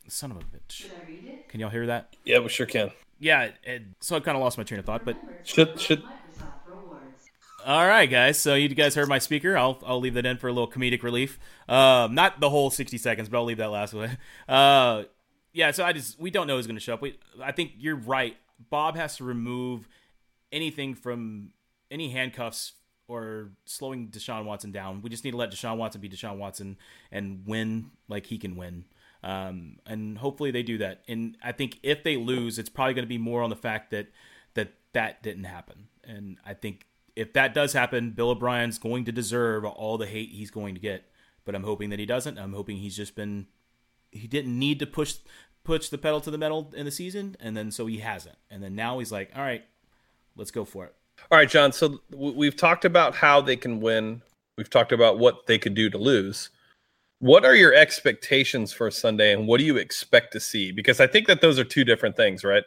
[0.08, 0.86] Son of a bitch.
[1.48, 2.14] Can y'all hear that?
[2.24, 2.90] Yeah, we sure can.
[3.18, 6.02] Yeah, it, so I kind of lost my train of thought, but should should
[7.64, 8.38] All right, guys.
[8.38, 9.56] So you guys heard my speaker.
[9.56, 11.38] I'll I'll leave that in for a little comedic relief.
[11.68, 14.18] Um, not the whole sixty seconds, but I'll leave that last one.
[14.48, 15.04] Uh,
[15.54, 15.70] yeah.
[15.70, 17.00] So I just we don't know who's going to show up.
[17.00, 18.36] We, I think you're right.
[18.68, 19.88] Bob has to remove
[20.52, 21.50] anything from
[21.90, 22.72] any handcuffs
[23.06, 25.02] or slowing Deshaun Watson down.
[25.02, 26.78] We just need to let Deshaun Watson be Deshaun Watson
[27.12, 28.84] and win like he can win.
[29.22, 31.02] Um, and hopefully they do that.
[31.08, 33.90] And I think if they lose, it's probably going to be more on the fact
[33.90, 34.08] that
[34.54, 35.88] that that didn't happen.
[36.04, 36.86] And I think
[37.16, 40.80] if that does happen, Bill O'Brien's going to deserve all the hate he's going to
[40.80, 41.10] get.
[41.44, 42.38] But I'm hoping that he doesn't.
[42.38, 43.46] I'm hoping he's just been
[44.10, 45.16] he didn't need to push
[45.64, 48.36] push the pedal to the metal in the season, and then so he hasn't.
[48.50, 49.64] And then now he's like, all right,
[50.36, 50.94] let's go for it.
[51.30, 51.72] All right, John.
[51.72, 54.22] So we've talked about how they can win.
[54.56, 56.50] We've talked about what they could do to lose.
[57.20, 60.72] What are your expectations for Sunday, and what do you expect to see?
[60.72, 62.64] Because I think that those are two different things, right?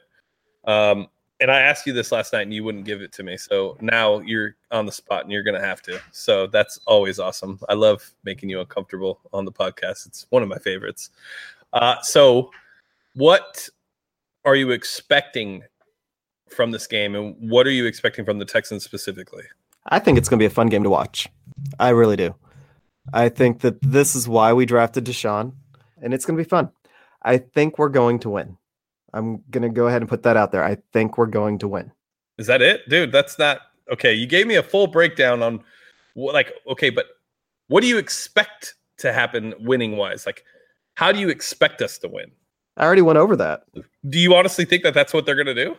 [0.65, 1.07] Um,
[1.39, 3.37] and I asked you this last night, and you wouldn't give it to me.
[3.37, 5.99] So now you're on the spot, and you're going to have to.
[6.11, 7.59] So that's always awesome.
[7.69, 10.07] I love making you uncomfortable on the podcast.
[10.07, 11.11] It's one of my favorites.
[11.73, 12.49] Uh, so,
[13.13, 13.69] what
[14.45, 15.63] are you expecting
[16.49, 19.43] from this game, and what are you expecting from the Texans specifically?
[19.89, 21.27] I think it's going to be a fun game to watch.
[21.79, 22.35] I really do.
[23.13, 25.53] I think that this is why we drafted Deshaun,
[26.01, 26.69] and it's going to be fun.
[27.23, 28.57] I think we're going to win.
[29.13, 30.63] I'm going to go ahead and put that out there.
[30.63, 31.91] I think we're going to win.
[32.37, 33.11] Is that it, dude?
[33.11, 34.13] That's not okay.
[34.13, 35.63] You gave me a full breakdown on
[36.13, 37.05] what, like, okay, but
[37.67, 40.25] what do you expect to happen winning wise?
[40.25, 40.43] Like,
[40.95, 42.31] how do you expect us to win?
[42.75, 43.63] I already went over that.
[44.07, 45.75] Do you honestly think that that's what they're going to do?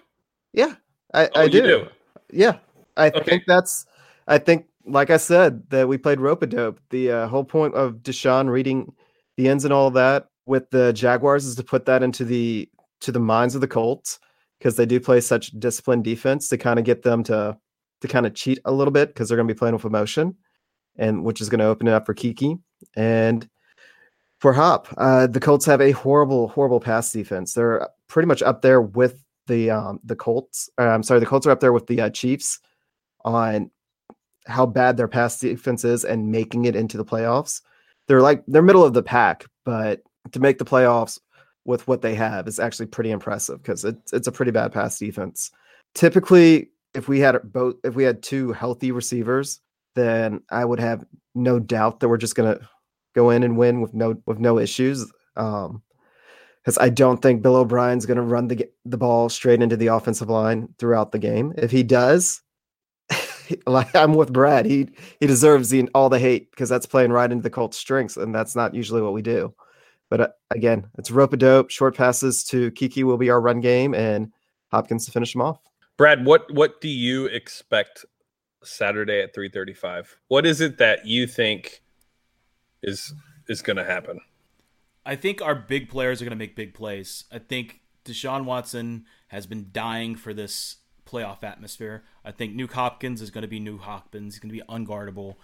[0.52, 0.74] Yeah,
[1.14, 1.62] I, oh, I do.
[1.62, 1.88] do.
[2.32, 2.58] Yeah,
[2.96, 3.22] I okay.
[3.22, 3.86] think that's.
[4.26, 6.80] I think, like I said, that we played rope a dope.
[6.90, 8.92] The uh, whole point of Deshaun reading
[9.36, 12.68] the ends and all that with the Jaguars is to put that into the
[13.00, 14.18] to the minds of the Colts
[14.58, 17.56] because they do play such disciplined defense to kind of get them to
[18.00, 20.34] to kind of cheat a little bit because they're going to be playing with emotion,
[20.96, 22.58] and which is going to open it up for Keke
[22.96, 23.48] and
[24.40, 24.88] for Hop.
[24.96, 27.54] Uh, the Colts have a horrible, horrible pass defense.
[27.54, 30.70] They're pretty much up there with the um, the Colts.
[30.78, 32.60] Uh, I'm sorry, the Colts are up there with the uh, Chiefs
[33.24, 33.70] on
[34.46, 37.60] how bad their pass defense is and making it into the playoffs.
[38.06, 41.18] They're like they're middle of the pack, but to make the playoffs
[41.64, 44.98] with what they have is actually pretty impressive because it's it's a pretty bad pass
[44.98, 45.50] defense.
[45.94, 49.60] Typically, if we had both, if we had two healthy receivers,
[49.94, 52.60] then I would have no doubt that we're just gonna
[53.14, 55.10] go in and win with no with no issues.
[55.36, 55.82] Um,
[56.68, 59.88] because I don't think Bill O'Brien's going to run the the ball straight into the
[59.88, 61.52] offensive line throughout the game.
[61.56, 62.42] If he does,
[63.66, 64.88] like I'm with Brad, he
[65.20, 68.34] he deserves the, all the hate because that's playing right into the Colts' strengths, and
[68.34, 69.54] that's not usually what we do.
[70.10, 71.70] But uh, again, it's rope a dope.
[71.70, 74.32] Short passes to Keke will be our run game, and
[74.70, 75.60] Hopkins to finish them off.
[75.96, 78.04] Brad, what what do you expect
[78.62, 80.16] Saturday at 3:35?
[80.28, 81.82] What is it that you think
[82.82, 83.12] is
[83.48, 84.20] is going to happen?
[85.04, 87.24] I think our big players are going to make big plays.
[87.32, 90.76] I think Deshaun Watson has been dying for this
[91.06, 92.04] playoff atmosphere.
[92.24, 94.34] I think Nuk Hopkins is going to be Nuk Hopkins.
[94.34, 95.36] He's going to be unguardable.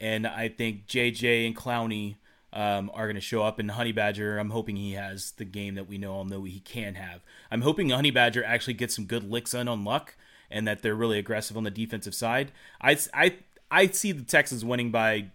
[0.00, 2.16] And I think JJ and Clowney
[2.52, 3.58] um, are going to show up.
[3.58, 6.60] And Honey Badger, I'm hoping he has the game that we know all know he
[6.60, 7.20] can have.
[7.50, 10.16] I'm hoping Honey Badger actually gets some good licks in on luck
[10.50, 12.52] and that they're really aggressive on the defensive side.
[12.80, 13.36] I, I,
[13.70, 15.30] I see the Texans winning by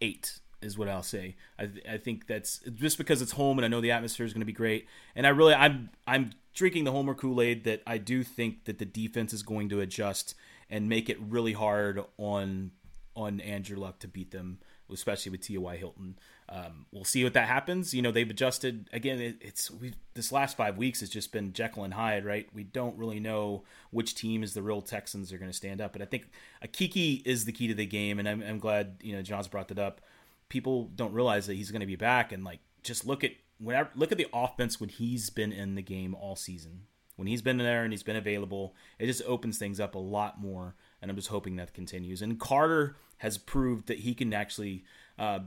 [0.00, 1.36] eight is what I'll say.
[1.58, 4.40] I, I think that's just because it's home and I know the atmosphere is going
[4.40, 4.86] to be great.
[5.14, 8.78] And I really I'm I'm drinking the Homer Kool Aid that I do think that
[8.78, 10.34] the defense is going to adjust
[10.68, 12.72] and make it really hard on
[13.14, 14.60] on Andrew Luck to beat them,
[14.92, 15.76] especially with T.Y.
[15.76, 16.16] Hilton.
[16.48, 17.92] Um, we'll see what that happens.
[17.92, 19.20] You know, they've adjusted again.
[19.20, 22.48] It, it's we this last five weeks has just been Jekyll and Hyde, right?
[22.54, 25.92] We don't really know which team is the real Texans are going to stand up,
[25.92, 26.30] but I think
[26.62, 29.48] a Keke is the key to the game, and I'm, I'm glad you know John's
[29.48, 30.00] brought that up
[30.48, 33.90] people don't realize that he's going to be back and like just look at whenever
[33.94, 36.82] look at the offense when he's been in the game all season.
[37.16, 40.40] When he's been there and he's been available, it just opens things up a lot
[40.40, 40.76] more.
[41.02, 42.22] And I'm just hoping that continues.
[42.22, 44.84] And Carter has proved that he can actually
[45.18, 45.40] uh,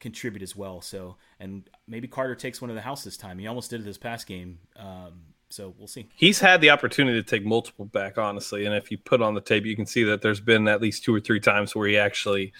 [0.00, 0.80] contribute as well.
[0.80, 3.38] So, and maybe Carter takes one of the house this time.
[3.38, 4.58] He almost did it this past game.
[4.74, 6.08] Um, so we'll see.
[6.16, 8.66] He's had the opportunity to take multiple back, honestly.
[8.66, 11.04] And if you put on the tape, you can see that there's been at least
[11.04, 12.52] two or three times where he actually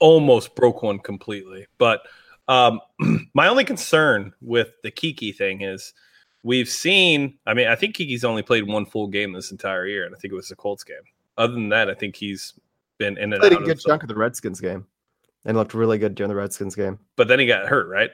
[0.00, 1.66] almost broke one completely.
[1.78, 2.02] But
[2.48, 2.80] um,
[3.34, 5.92] my only concern with the Keke thing is
[6.42, 7.38] we've seen.
[7.46, 10.18] I mean, I think Keke's only played one full game this entire year, and I
[10.18, 10.96] think it was the Colts game.
[11.38, 12.54] Other than that, I think he's
[12.98, 13.62] been in and played out.
[13.62, 14.86] a good chunk of the Redskins game,
[15.44, 16.98] and looked really good during the Redskins game.
[17.16, 18.10] But then he got hurt, right?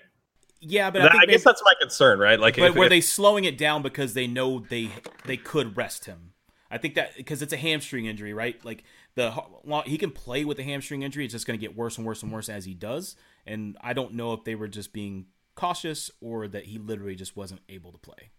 [0.61, 2.41] Yeah, but that, I, I guess that's my concern, right?
[2.41, 4.91] Like, but if, were if, they slowing it down because they know they
[5.24, 6.32] they could rest him?
[6.70, 8.62] I think that because it's a hamstring injury, right?
[8.64, 9.32] Like the
[9.84, 11.24] he can play with a hamstring injury.
[11.24, 13.16] It's just going to get worse and worse and worse as he does.
[13.46, 17.36] And I don't know if they were just being cautious or that he literally just
[17.36, 18.30] wasn't able to play.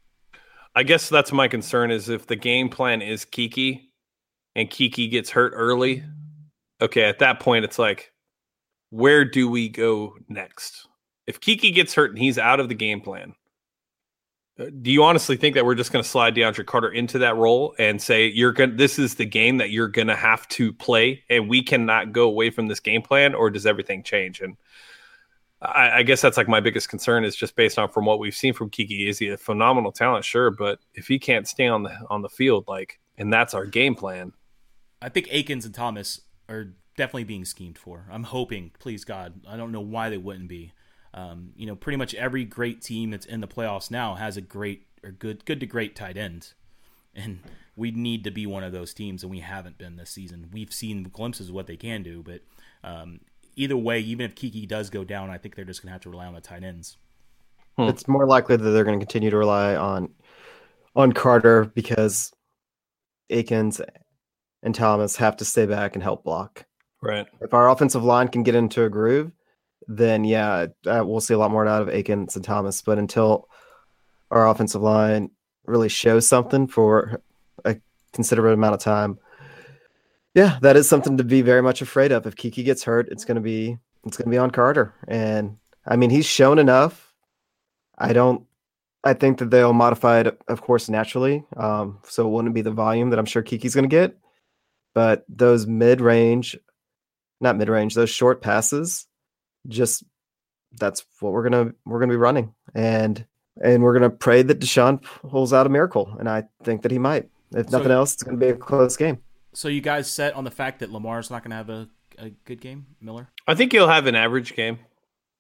[0.75, 3.82] I guess that's my concern is if the game plan is Keke
[4.55, 6.03] and Keke gets hurt early,
[6.82, 8.11] okay, at that point it's like,
[8.91, 10.88] where do we go next?
[11.25, 13.34] If Keke gets hurt and he's out of the game plan,
[14.58, 17.76] do you honestly think that we're just going to slide DeAndre Carter into that role
[17.78, 21.24] and say you're going this is the game that you're going to have to play
[21.30, 24.58] and we cannot go away from this game plan or does everything change and
[25.62, 28.36] I, I, guess that's like my biggest concern is just based on from what we've
[28.36, 29.10] seen from Keke.
[29.10, 30.24] Is he a phenomenal talent?
[30.24, 33.66] Sure, but if he can't stay on the on the field, like, and that's our
[33.66, 34.34] game plan.
[35.01, 38.08] I think Akins and Thomas are definitely being schemed for.
[38.12, 40.74] I'm hoping, please God, I don't know why they wouldn't be.
[41.18, 44.41] Um, you know, pretty much every great team that's in the playoffs now has a
[44.41, 46.53] great or good good to great tight end,
[47.15, 47.39] and
[47.76, 50.51] we need to be one of those teams, and we haven't been this season.
[50.53, 52.41] We've seen glimpses of what they can do, but
[52.84, 53.22] um,
[53.55, 56.01] either way, even if Keke does go down, I think they're just going to have
[56.01, 56.97] to rely on the tight ends.
[57.78, 57.86] Hmm.
[57.86, 60.09] It's more likely that they're going to continue to rely on
[60.95, 62.32] on Carter because
[63.32, 63.82] Akins
[64.61, 66.65] and Thomas have to stay back and help block.
[67.01, 67.26] Right.
[67.41, 69.32] If our offensive line can get into a groove,
[69.88, 72.82] then yeah, uh, we'll see a lot more out of Akins and Thomas.
[72.82, 73.47] But until
[74.32, 75.32] our offensive line
[75.65, 77.21] really shows something for
[77.65, 77.78] a
[78.13, 79.19] considerable amount of time,
[80.34, 82.28] yeah, that is something to be very much afraid of.
[82.28, 85.95] If Keke gets hurt, it's going to be it's to be on Carter, and I
[85.95, 87.13] mean he's shown enough.
[87.97, 88.45] I don't.
[89.03, 91.45] I think that they'll modify it, of course, naturally.
[91.55, 94.17] Um, so it wouldn't be the volume that I'm sure Keke's going to get,
[94.93, 96.55] but those mid range,
[97.41, 99.07] not mid range, those short passes,
[99.68, 100.03] just
[100.80, 103.26] that's what we're gonna we're gonna be running, and
[103.63, 106.99] and we're gonna pray that Deshaun pulls out a miracle, and I think that he
[106.99, 107.30] might.
[107.55, 109.20] If nothing else, it's gonna be a close game.
[109.57, 111.89] So you guys set on the fact that Lamar's not going to have a,
[112.20, 113.28] a good game, Miller?
[113.47, 114.78] I think he'll have an average game.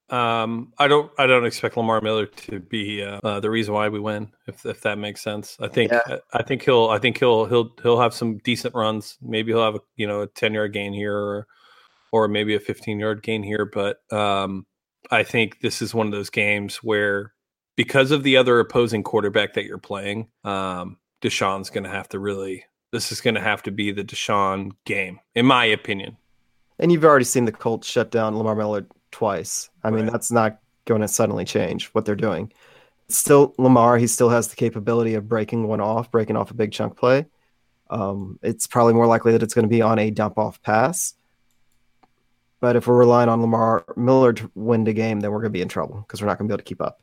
[0.09, 1.11] Um, I don't.
[1.19, 4.31] I don't expect Lamar Miller to be uh, uh, the reason why we win.
[4.47, 5.91] If if that makes sense, I think.
[5.91, 6.17] Yeah.
[6.33, 6.87] I think he'll.
[6.89, 7.45] I think he'll.
[7.45, 7.75] He'll.
[7.83, 9.19] He'll have some decent runs.
[9.21, 11.47] Maybe he'll have a you know a ten yard gain here, or
[12.11, 13.65] or maybe a fifteen yard gain here.
[13.65, 14.65] But um,
[15.11, 17.33] I think this is one of those games where
[17.75, 22.19] because of the other opposing quarterback that you're playing, um, Deshaun's going to have to
[22.19, 26.17] really this is going to have to be the Deshaun game, in my opinion.
[26.79, 29.69] And you've already seen the Colts shut down Lamar Miller twice.
[29.83, 32.51] I mean, that's not going to suddenly change what they're doing.
[33.09, 36.71] Still, Lamar, he still has the capability of breaking one off, breaking off a big
[36.71, 37.25] chunk play.
[37.89, 41.13] Um, it's probably more likely that it's going to be on a dump off pass.
[42.59, 45.57] But if we're relying on Lamar Miller to win the game, then we're going to
[45.57, 47.01] be in trouble because we're not going to be able to keep up.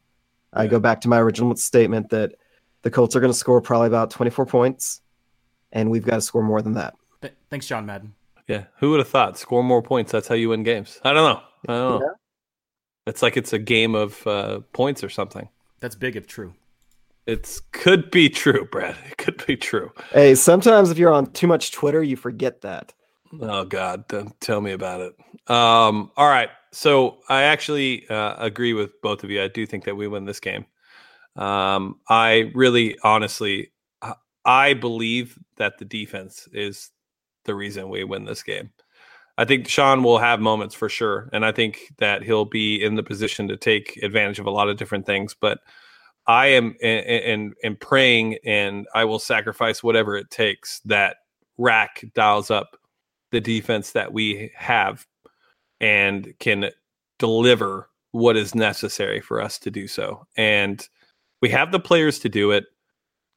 [0.53, 0.63] Yeah.
[0.63, 2.35] I go back to my original statement that
[2.83, 5.01] the Colts are going to score probably about 24 points
[5.75, 6.95] and we've got to score more than that.
[7.21, 8.15] Th- thanks, John Madden.
[8.49, 9.39] Yeah, who would have thought?
[9.39, 10.13] Score more points.
[10.13, 11.01] That's how you win games.
[11.03, 11.43] I don't know.
[11.69, 12.07] I don't know.
[12.07, 12.13] Yeah.
[13.07, 15.49] It's like it's a game of uh, points or something.
[15.81, 16.55] That's big if true.
[17.27, 18.97] It could be true, Brad.
[19.11, 19.93] It could be true.
[20.13, 22.93] Hey, sometimes if you're on too much Twitter, you forget that.
[23.41, 25.15] Oh God, don't tell me about it.
[25.51, 29.43] Um, all right, so I actually uh, agree with both of you.
[29.43, 30.67] I do think that we win this game.
[31.37, 33.73] Um, I really, honestly,
[34.45, 36.91] I believe that the defense is
[37.45, 38.71] the reason we win this game.
[39.37, 42.95] I think Sean will have moments for sure, and I think that he'll be in
[42.95, 45.35] the position to take advantage of a lot of different things.
[45.35, 45.59] But
[46.27, 51.17] I am and and praying, and I will sacrifice whatever it takes that
[51.59, 52.77] Rack dials up
[53.35, 55.07] the defense that we have
[55.81, 56.71] and can
[57.19, 60.27] deliver what is necessary for us to do so.
[60.37, 60.87] And
[61.43, 62.65] we have the players to do it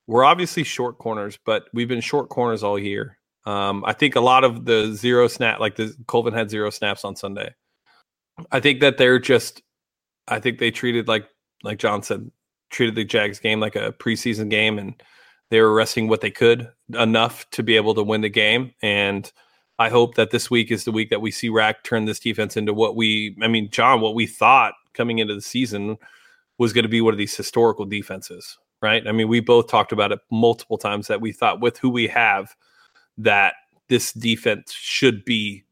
[0.07, 3.18] we're obviously short corners, but we've been short corners all year.
[3.45, 7.06] Um, I think a lot of the zero snap, like the Colvin had zero snaps
[7.06, 7.53] on Sunday.
[8.52, 9.61] I think that they're just,
[10.28, 11.28] I think they treated like
[11.64, 12.30] like John said,
[12.69, 15.02] treated the Jags game like a preseason game, and
[15.49, 18.74] they were resting what they could enough to be able to win the game.
[18.82, 19.32] And
[19.80, 22.58] I hope that this week is the week that we see Rack turn this defense
[22.58, 25.98] into what we, I mean, John, what we thought coming into the season
[26.58, 29.08] was going to be one of these historical defenses right?
[29.08, 32.08] I mean, we both talked about it multiple times that we thought with who we
[32.08, 32.56] have
[33.18, 33.56] that
[33.90, 35.64] this defense should be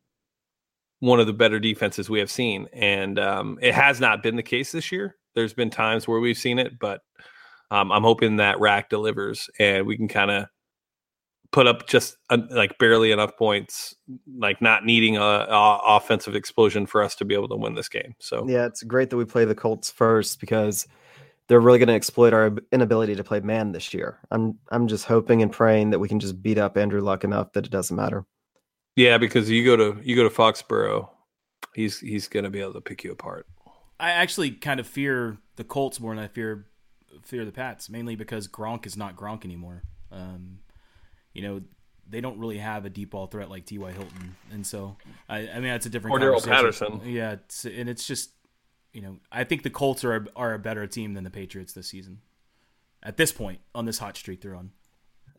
[0.99, 4.43] one of the better defenses we have seen, and um, it has not been the
[4.43, 5.17] case this year.
[5.35, 7.01] There's been times where we've seen it, but
[7.69, 10.47] um, I'm hoping that Rack delivers and we can kind of
[11.55, 13.95] put up just uh, like barely enough points,
[14.37, 17.87] like not needing a, a, offensive explosion for us to be able to win this
[17.87, 18.13] game.
[18.19, 20.85] So yeah, it's great that we play the Colts first because
[21.47, 24.19] they're really going to exploit our inability to play man this year.
[24.31, 27.53] I'm I'm just hoping and praying that we can just beat up Andrew Luck enough
[27.53, 28.25] that it doesn't matter.
[28.97, 31.07] Yeah, because you go to you go to Foxborough,
[31.73, 33.47] he's he's going to be able to pick you apart.
[33.97, 36.65] I actually kind of fear the Colts more than I fear
[37.23, 39.83] fear the Pats, mainly because Gronk is not Gronk anymore.
[40.11, 40.59] Um,
[41.35, 41.61] you know,
[42.09, 43.91] they don't really have a deep ball threat like T.Y.
[43.91, 44.95] Hilton, and so
[45.29, 46.15] I, I mean that's a different.
[46.15, 47.01] Or Daryl Patterson.
[47.03, 48.31] Yeah, it's, and it's just
[48.93, 51.73] you know I think the Colts are a, are a better team than the Patriots
[51.73, 52.21] this season.
[53.03, 54.71] At this point, on this hot streak they're on.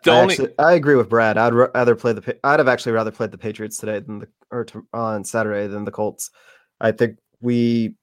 [0.05, 0.35] I, only...
[0.35, 1.39] actually, I agree with Brad.
[1.39, 2.37] I'd rather play the.
[2.45, 5.85] I'd have actually rather played the Patriots today than the or to, on Saturday than
[5.85, 6.31] the Colts.
[6.81, 7.95] I think we.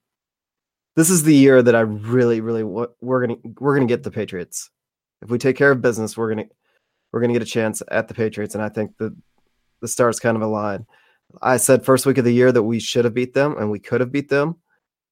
[0.96, 4.70] This is the year that I really, really we're gonna we're gonna get the Patriots.
[5.22, 6.46] If we take care of business, we're gonna
[7.14, 8.56] we're going to get a chance at the Patriots.
[8.56, 9.14] And I think the
[9.80, 10.84] the stars kind of align.
[11.42, 13.78] I said first week of the year that we should have beat them and we
[13.78, 14.56] could have beat them.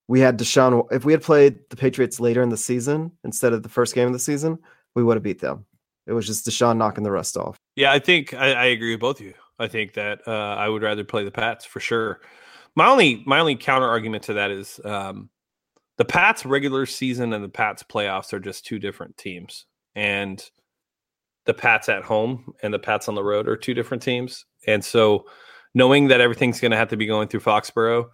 [0.08, 0.90] We had Deshaun.
[0.90, 4.08] If we had played the Patriots later in the season instead of the first game
[4.08, 4.58] of the season,
[4.96, 5.64] we would have beat them.
[6.08, 7.56] It was just Deshaun knocking the rest off.
[7.76, 9.34] Yeah, I think I, I agree with both of you.
[9.60, 12.20] I think that uh, I would rather play the Pats for sure.
[12.74, 15.30] My only my only counter argument to that is um,
[15.98, 20.44] the Pats regular season and the Pats playoffs are just two different teams, and
[21.44, 24.44] the Pats at home and the Pats on the road are two different teams.
[24.66, 25.26] And so
[25.74, 28.08] knowing that everything's going to have to be going through Foxborough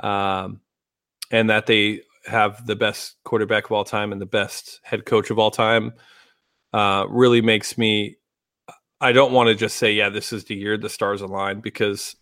[0.00, 0.60] um,
[1.30, 5.30] and that they have the best quarterback of all time and the best head coach
[5.30, 5.92] of all time
[6.72, 8.16] uh, really makes me.
[9.00, 12.14] I don't want to just say, yeah, this is the year the stars align because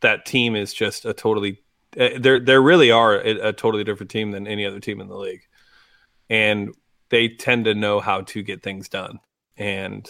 [0.00, 1.58] that team is just a totally.
[1.96, 5.08] Eh, they're they really are a, a totally different team than any other team in
[5.08, 5.42] the league,
[6.30, 6.74] and
[7.10, 9.18] they tend to know how to get things done
[9.56, 10.08] and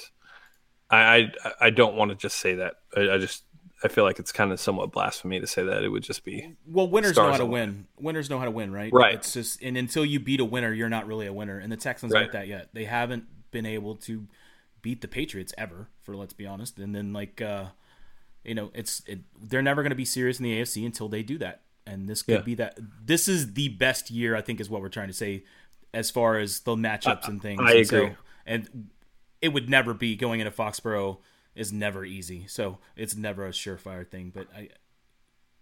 [0.91, 2.75] I I, I don't want to just say that.
[2.97, 3.45] I, I, just
[3.83, 5.83] I feel like it's kind of somewhat blasphemy to say that.
[5.83, 7.87] It would just be well, winners know how to win.
[7.99, 8.93] Winners know how to win, right?
[8.93, 9.15] Right.
[9.15, 11.59] It's just and until you beat a winner, you're not really a winner.
[11.59, 12.23] And the Texans right.
[12.23, 12.71] aren't that yet.
[12.73, 14.27] They haven't been able to
[14.83, 15.89] beat the Patriots ever.
[16.03, 16.79] For let's be honest.
[16.79, 17.67] And then like uh,
[18.45, 21.23] you know, it's it, they're never going to be serious in the AFC until they
[21.23, 21.63] do that.
[21.87, 22.41] And this could yeah.
[22.41, 22.79] be that.
[23.05, 25.45] This is the best year, I think, is what we're trying to say,
[25.95, 27.61] as far as the matchups and things.
[27.61, 27.87] I and agree.
[27.87, 28.89] So, and
[29.47, 31.19] it would never be going into Foxborough
[31.55, 32.49] is never easy.
[32.49, 34.33] So it's never a surefire thing.
[34.35, 34.71] But I,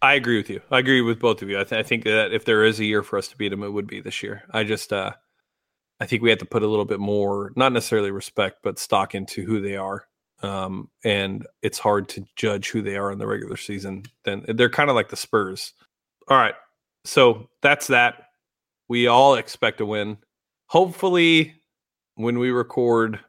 [0.00, 0.62] I agree with you.
[0.70, 1.60] I agree with both of you.
[1.60, 3.62] I, th- I, think that if there is a year for us to beat them,
[3.62, 4.42] it would be this year.
[4.50, 5.12] I just, uh,
[6.00, 9.14] I think we have to put a little bit more, not necessarily respect, but stock
[9.14, 10.06] into who they are.
[10.42, 14.04] Um, and it's hard to judge who they are in the regular season.
[14.24, 15.74] Then they're kind of like the Spurs.
[16.28, 16.54] All right,
[17.04, 18.28] so that's that.
[18.88, 20.18] We all expect a win.
[20.66, 21.54] Hopefully,
[22.16, 23.20] when we record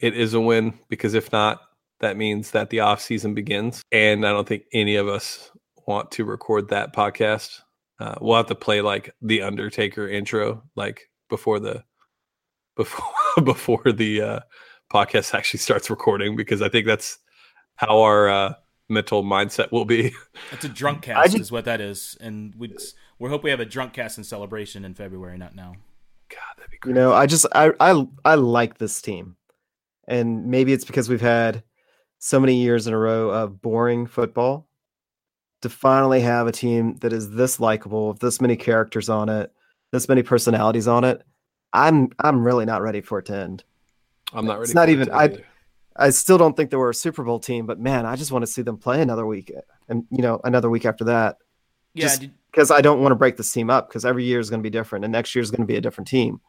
[0.00, 1.60] it is a win because if not,
[2.00, 3.82] that means that the off season begins.
[3.92, 5.50] And I don't think any of us
[5.86, 7.60] want to record that podcast.
[7.98, 11.84] Uh, we'll have to play like the Undertaker intro, like before the
[12.76, 13.04] before
[13.44, 14.40] before the uh,
[14.92, 17.18] podcast actually starts recording, because I think that's
[17.76, 18.54] how our uh,
[18.88, 20.12] mental mindset will be.
[20.52, 22.74] It's a drunk cast, just, is what that is, and we
[23.18, 25.74] we hope we have a drunk cast in celebration in February, not now.
[26.30, 26.94] God, that'd be great.
[26.94, 29.36] You know, I just I I I like this team
[30.10, 31.62] and maybe it's because we've had
[32.18, 34.66] so many years in a row of boring football
[35.62, 39.52] to finally have a team that is this likable with this many characters on it
[39.92, 41.22] this many personalities on it
[41.72, 43.64] i'm i'm really not ready for it to end.
[44.32, 45.38] I'm not ready it's not even i
[45.96, 48.42] i still don't think they were a super bowl team but man i just want
[48.42, 49.52] to see them play another week
[49.88, 51.38] and you know another week after that.
[51.94, 52.14] Yeah
[52.50, 54.62] because i don't want to break this team up because every year is going to
[54.62, 56.40] be different and next year is going to be a different team.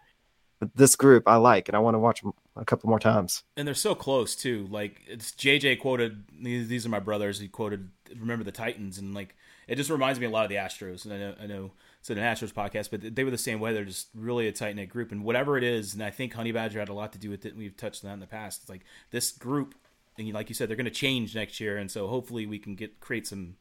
[0.59, 3.43] But this group I like, and I want to watch them a couple more times.
[3.55, 4.67] And they're so close too.
[4.69, 6.25] Like it's JJ quoted.
[6.41, 7.39] These are my brothers.
[7.39, 9.35] He quoted, "Remember the Titans," and like
[9.67, 11.05] it just reminds me a lot of the Astros.
[11.05, 13.73] And I know, I know it's an Astros podcast, but they were the same way.
[13.73, 16.51] They're just really a tight knit group, and whatever it is, and I think Honey
[16.51, 17.55] Badger had a lot to do with it.
[17.55, 18.63] We've touched on that in the past.
[18.63, 19.75] It's like this group,
[20.17, 22.75] and like you said, they're going to change next year, and so hopefully we can
[22.75, 23.55] get create some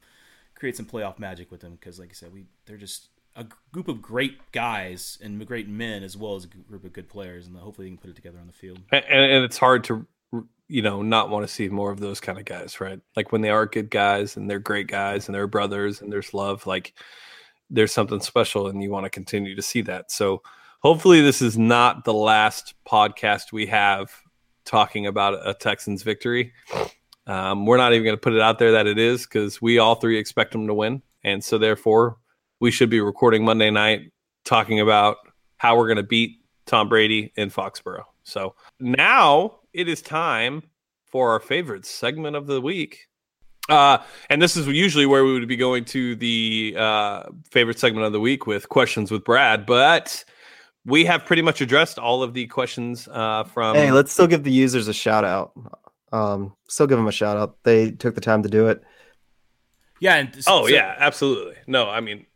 [0.55, 3.89] create some playoff magic with them because, like I said, we they're just a group
[3.89, 7.57] of great guys and great men as well as a group of good players, and
[7.57, 8.81] hopefully they can put it together on the field.
[8.91, 10.07] And, and it's hard to,
[10.69, 13.01] you know, not want to see more of those kind of guys, right?
[13.17, 16.35] Like when they are good guys and they're great guys and they're brothers and there's
[16.35, 16.95] love, like
[17.71, 20.11] there's something special, and you want to continue to see that.
[20.11, 20.43] So
[20.81, 24.11] hopefully this is not the last podcast we have
[24.65, 26.53] talking about a Texans victory.
[27.27, 29.79] Um, we're not even going to put it out there that it is because we
[29.79, 32.17] all three expect them to win, and so therefore
[32.61, 34.13] we should be recording Monday night
[34.45, 35.17] talking about
[35.57, 38.05] how we're going to beat Tom Brady in Foxborough.
[38.23, 40.63] So now it is time
[41.07, 43.07] for our favorite segment of the week.
[43.69, 48.07] Uh, and this is usually where we would be going to the uh, favorite segment
[48.07, 50.25] of the week with questions with Brad, but
[50.85, 53.77] we have pretty much addressed all of the questions uh, from.
[53.77, 55.53] Hey, let's still give the users a shout out.
[56.13, 57.59] Um, still give them a shout out.
[57.63, 58.83] They took the time to do it.
[60.01, 60.17] Yeah.
[60.17, 61.57] And oh so- yeah, absolutely.
[61.67, 62.27] No, I mean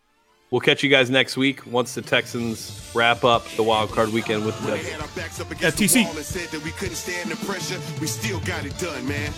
[0.50, 4.44] We'll catch you guys next week once the Texans wrap up the wild card weekend
[4.44, 6.64] with the FTC.
[6.64, 7.78] we couldn't stand the pressure.
[8.00, 9.30] We still got it done, man.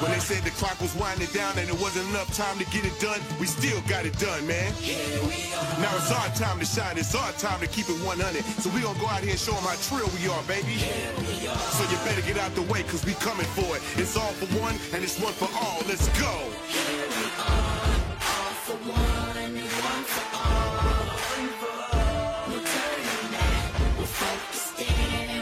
[0.00, 2.86] When they said the clock was winding down and it wasn't enough time to get
[2.86, 4.72] it done, we still got it done, man.
[5.84, 6.96] Now it's our time to shine.
[6.96, 8.42] It's our time to keep it 100.
[8.64, 10.80] So we gonna go out here and show them how trill we are, baby.
[11.76, 13.82] So you better get out the way, cause we coming for it.
[14.00, 15.84] It's all for one and it's one for all.
[15.84, 17.69] Let's go.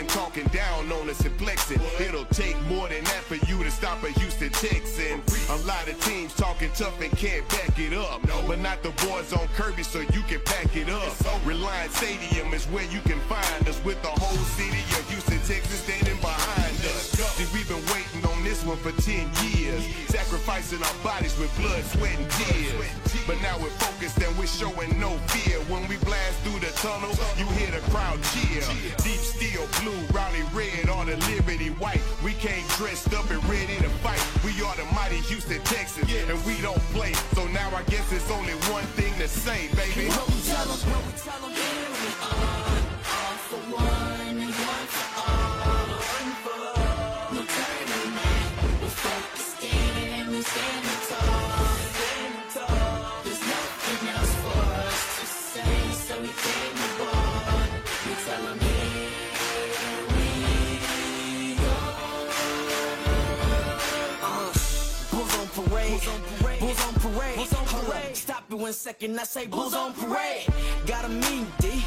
[0.00, 1.78] Been talking down on us and flexing.
[2.00, 5.20] It'll take more than that for you to stop a Houston Texan.
[5.50, 8.22] A lot of teams talking tough and can't back it up.
[8.46, 11.12] But not the boys on Kirby, so you can pack it up.
[11.44, 15.84] Reliant Stadium is where you can find us with the whole city of Houston, Texas
[15.84, 17.12] standing behind us.
[17.36, 18.09] See, we've been waiting
[18.50, 19.86] this one for 10 years.
[20.10, 22.90] Sacrificing our bodies with blood, sweat, and tears.
[23.24, 25.62] But now we're focused and we're showing no fear.
[25.70, 28.66] When we blast through the tunnel, you hear the crowd cheer.
[29.06, 32.02] Deep steel blue, rowdy red, or the liberty white.
[32.24, 34.22] We came dressed up and ready to fight.
[34.42, 37.14] We are the mighty Houston Texans, and we don't play.
[37.38, 40.10] So now I guess it's only one thing to say, baby.
[40.10, 42.69] What we tell them, what we tell them, here
[68.60, 69.18] one second.
[69.18, 70.46] I say bulls on parade.
[70.86, 71.82] Got a mean D,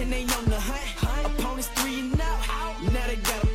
[0.00, 1.34] and they on the hunt.
[1.38, 2.82] Opponents three and out.
[2.92, 3.47] Now they got